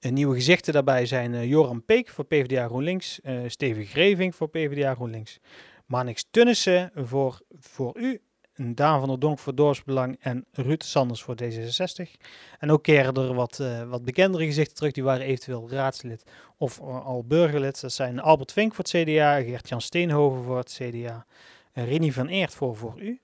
nieuwe 0.00 0.34
gezichten 0.34 0.72
daarbij 0.72 1.06
zijn 1.06 1.48
Joram 1.48 1.84
Peek 1.84 2.08
voor 2.08 2.24
PvdA 2.24 2.66
GroenLinks, 2.66 3.20
Steven 3.46 3.84
Greving 3.84 4.34
voor 4.34 4.48
PvdA 4.48 4.94
GroenLinks, 4.94 5.38
Manix 5.86 6.26
Tunnissen 6.30 6.90
voor, 6.94 7.40
voor 7.58 7.98
u 7.98 8.20
Daan 8.58 8.98
van 8.98 9.08
der 9.08 9.18
Donk 9.18 9.38
voor 9.38 9.54
Dorpsbelang 9.54 10.16
en 10.20 10.46
Ruud 10.52 10.82
Sanders 10.82 11.22
voor 11.22 11.36
D66. 11.42 12.10
En 12.58 12.70
ook 12.70 12.82
keren 12.82 13.14
er 13.14 13.34
wat, 13.34 13.58
uh, 13.60 13.82
wat 13.82 14.04
bekendere 14.04 14.44
gezichten 14.44 14.74
terug, 14.74 14.92
die 14.92 15.02
waren 15.02 15.26
eventueel 15.26 15.70
raadslid 15.70 16.24
of 16.56 16.80
uh, 16.80 17.06
al 17.06 17.24
burgerlid. 17.24 17.80
Dat 17.80 17.92
zijn 17.92 18.20
Albert 18.20 18.52
Vink 18.52 18.74
voor 18.74 18.84
het 18.84 19.02
CDA, 19.02 19.42
Gert-Jan 19.42 19.80
Steenhoven 19.80 20.44
voor 20.44 20.56
het 20.56 20.80
CDA, 20.82 21.26
uh, 21.74 21.84
Rini 21.84 22.12
van 22.12 22.26
Eert 22.26 22.54
voor 22.54 22.76
Voor 22.76 23.00
U, 23.00 23.20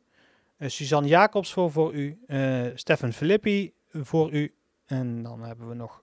Suzanne 0.58 1.08
Jacobs 1.08 1.52
voor 1.52 1.70
Voor 1.70 1.94
U, 1.94 2.18
Stefan 2.74 3.12
Filippi 3.12 3.72
voor 3.92 4.32
U. 4.32 4.54
En 4.86 5.22
dan 5.22 5.42
hebben 5.42 5.68
we 5.68 5.74
nog 5.74 6.02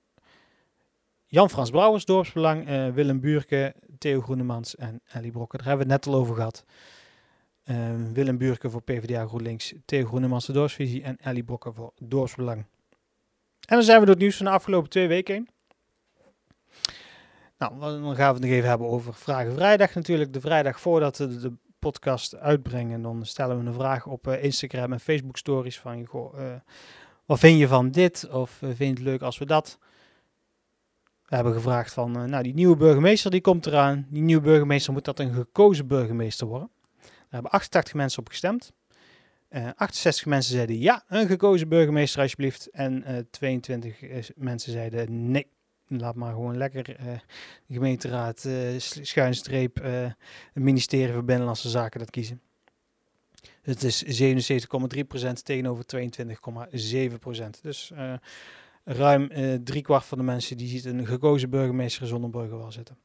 Jan-Frans 1.25 1.69
Brouwers, 1.69 2.05
Dorpsbelang, 2.05 2.65
Willem 2.93 3.19
Buurke, 3.19 3.75
Theo 3.97 4.21
Groenemans 4.21 4.75
en 4.75 5.01
Ellie 5.11 5.31
Brokken. 5.31 5.59
Daar 5.59 5.67
hebben 5.67 5.87
we 5.87 5.93
het 5.93 6.05
net 6.05 6.13
al 6.13 6.19
over 6.19 6.35
gehad. 6.35 6.65
Uh, 7.65 7.91
Willem 8.13 8.37
Buurke 8.37 8.69
voor 8.69 8.81
PvdA 8.81 9.25
GroenLinks, 9.25 9.73
Theo 9.85 10.05
Groenemans 10.05 10.45
de 10.45 10.53
Dorpsvisie 10.53 11.03
en 11.03 11.17
Ellie 11.17 11.43
Brokken 11.43 11.73
voor 11.73 11.93
Dorpsbelang. 11.99 12.65
En 13.67 13.75
dan 13.75 13.83
zijn 13.83 13.99
we 13.99 14.05
door 14.05 14.13
het 14.13 14.23
nieuws 14.23 14.37
van 14.37 14.45
de 14.45 14.51
afgelopen 14.51 14.89
twee 14.89 15.07
weken 15.07 15.33
heen. 15.33 15.49
Nou, 17.57 17.79
dan 17.79 18.15
gaan 18.15 18.27
we 18.27 18.39
het 18.39 18.41
nog 18.41 18.51
even 18.51 18.69
hebben 18.69 18.87
over 18.87 19.13
Vragen 19.13 19.53
Vrijdag 19.53 19.93
natuurlijk. 19.93 20.33
De 20.33 20.41
vrijdag 20.41 20.79
voordat 20.79 21.17
we 21.17 21.39
de 21.39 21.53
podcast 21.79 22.35
uitbrengen, 22.35 23.01
dan 23.01 23.25
stellen 23.25 23.59
we 23.59 23.65
een 23.65 23.73
vraag 23.73 24.07
op 24.07 24.27
uh, 24.27 24.43
Instagram 24.43 24.93
en 24.93 24.99
Facebook 24.99 25.37
stories 25.37 25.79
van, 25.79 25.99
uh, 25.99 26.53
wat 27.25 27.39
vind 27.39 27.59
je 27.59 27.67
van 27.67 27.91
dit? 27.91 28.29
Of 28.29 28.61
uh, 28.61 28.69
vind 28.69 28.79
je 28.79 28.85
het 28.85 28.99
leuk 28.99 29.21
als 29.21 29.37
we 29.37 29.45
dat? 29.45 29.77
We 31.25 31.35
hebben 31.35 31.53
gevraagd 31.53 31.93
van, 31.93 32.11
nou 32.11 32.43
die 32.43 32.53
nieuwe 32.53 32.75
burgemeester 32.75 33.31
die 33.31 33.41
komt 33.41 33.65
eraan. 33.65 34.07
Die 34.09 34.21
nieuwe 34.21 34.41
burgemeester 34.41 34.93
moet 34.93 35.05
dat 35.05 35.19
een 35.19 35.33
gekozen 35.33 35.87
burgemeester 35.87 36.47
worden. 36.47 36.69
Daar 37.31 37.41
hebben 37.41 37.59
88 37.59 37.93
mensen 37.93 38.19
op 38.19 38.27
gestemd. 38.27 38.71
Uh, 39.49 39.67
eh, 39.67 39.73
68 39.75 40.25
mensen 40.25 40.53
zeiden 40.53 40.79
ja, 40.79 41.03
een 41.07 41.27
gekozen 41.27 41.69
burgemeester 41.69 42.21
alsjeblieft. 42.21 42.69
En 42.69 43.03
uh, 43.07 43.17
22 43.29 44.01
uh, 44.01 44.23
mensen 44.35 44.71
zeiden 44.71 45.31
nee. 45.31 45.47
Laat 45.87 46.15
maar 46.15 46.31
gewoon 46.31 46.57
lekker 46.57 46.89
uh, 46.89 47.05
de 47.65 47.73
gemeenteraad, 47.73 48.47
schuinstreep, 48.77 49.75
het 50.53 50.63
ministerie 50.63 51.13
van 51.13 51.25
Binnenlandse 51.25 51.69
Zaken 51.69 51.99
dat 51.99 52.09
kiezen. 52.09 52.41
Het 53.61 53.83
is 53.83 54.21
77,3% 54.21 55.31
tegenover 55.43 55.85
22,7%. 55.95 57.49
Dus 57.61 57.91
ruim 58.83 59.29
driekwart 59.63 60.05
van 60.05 60.17
de 60.17 60.23
mensen 60.23 60.57
die 60.57 60.67
ziet 60.67 60.85
een 60.85 61.05
gekozen 61.05 61.49
burgemeester 61.49 62.07
zonder 62.07 62.29
burger 62.29 62.57
wel 62.57 62.71
zitten. 62.71 62.97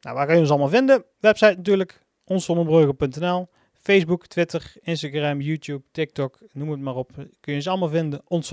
Nou, 0.00 0.16
waar 0.16 0.26
kan 0.26 0.34
je 0.34 0.40
ons 0.40 0.50
allemaal 0.50 0.68
vinden? 0.68 1.04
Website 1.20 1.56
natuurlijk 1.56 2.05
onszonnebrugge.nl. 2.26 3.48
Facebook, 3.72 4.26
Twitter, 4.26 4.72
Instagram, 4.82 5.40
YouTube, 5.40 5.82
TikTok, 5.92 6.38
noem 6.52 6.70
het 6.70 6.80
maar 6.80 6.96
op. 6.96 7.10
Kun 7.40 7.54
je 7.54 7.60
ze 7.60 7.70
allemaal 7.70 7.88
vinden, 7.88 8.22
Ons 8.24 8.52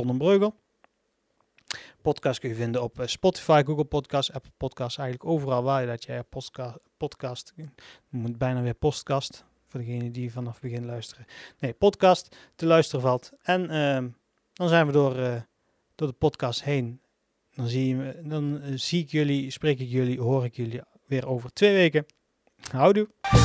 Podcast 2.01 2.39
kun 2.39 2.49
je 2.49 2.55
vinden 2.55 2.83
op 2.83 2.99
eh, 2.99 3.07
Spotify, 3.07 3.61
Google 3.65 3.83
Podcast, 3.83 4.33
Apple 4.33 4.51
Podcast, 4.57 4.99
eigenlijk 4.99 5.29
overal 5.29 5.63
waar 5.63 5.81
je 5.81 5.87
dat 5.87 6.03
jij 6.03 6.23
podcast, 6.23 6.77
podcast, 6.97 7.53
moet 8.09 8.37
bijna 8.37 8.61
weer 8.61 8.73
podcast, 8.73 9.45
voor 9.67 9.79
degene 9.79 10.11
die 10.11 10.31
vanaf 10.31 10.53
het 10.53 10.61
begin 10.61 10.85
luisteren. 10.85 11.25
Nee, 11.59 11.73
podcast 11.73 12.35
te 12.55 12.65
luisteren 12.65 13.01
valt. 13.01 13.31
En 13.41 13.61
uh, 13.63 14.09
dan 14.53 14.69
zijn 14.69 14.85
we 14.85 14.91
door, 14.91 15.17
uh, 15.17 15.41
door 15.95 16.07
de 16.07 16.13
podcast 16.13 16.63
heen. 16.63 17.01
Dan, 17.55 17.67
zie, 17.67 17.95
je, 17.97 18.21
dan 18.23 18.61
uh, 18.63 18.71
zie 18.75 19.01
ik 19.01 19.09
jullie, 19.09 19.51
spreek 19.51 19.79
ik 19.79 19.89
jullie, 19.89 20.19
hoor 20.19 20.45
ik 20.45 20.55
jullie 20.55 20.81
weer 21.05 21.27
over 21.27 21.53
twee 21.53 21.73
weken. 21.73 22.05
Houdoe! 22.71 23.42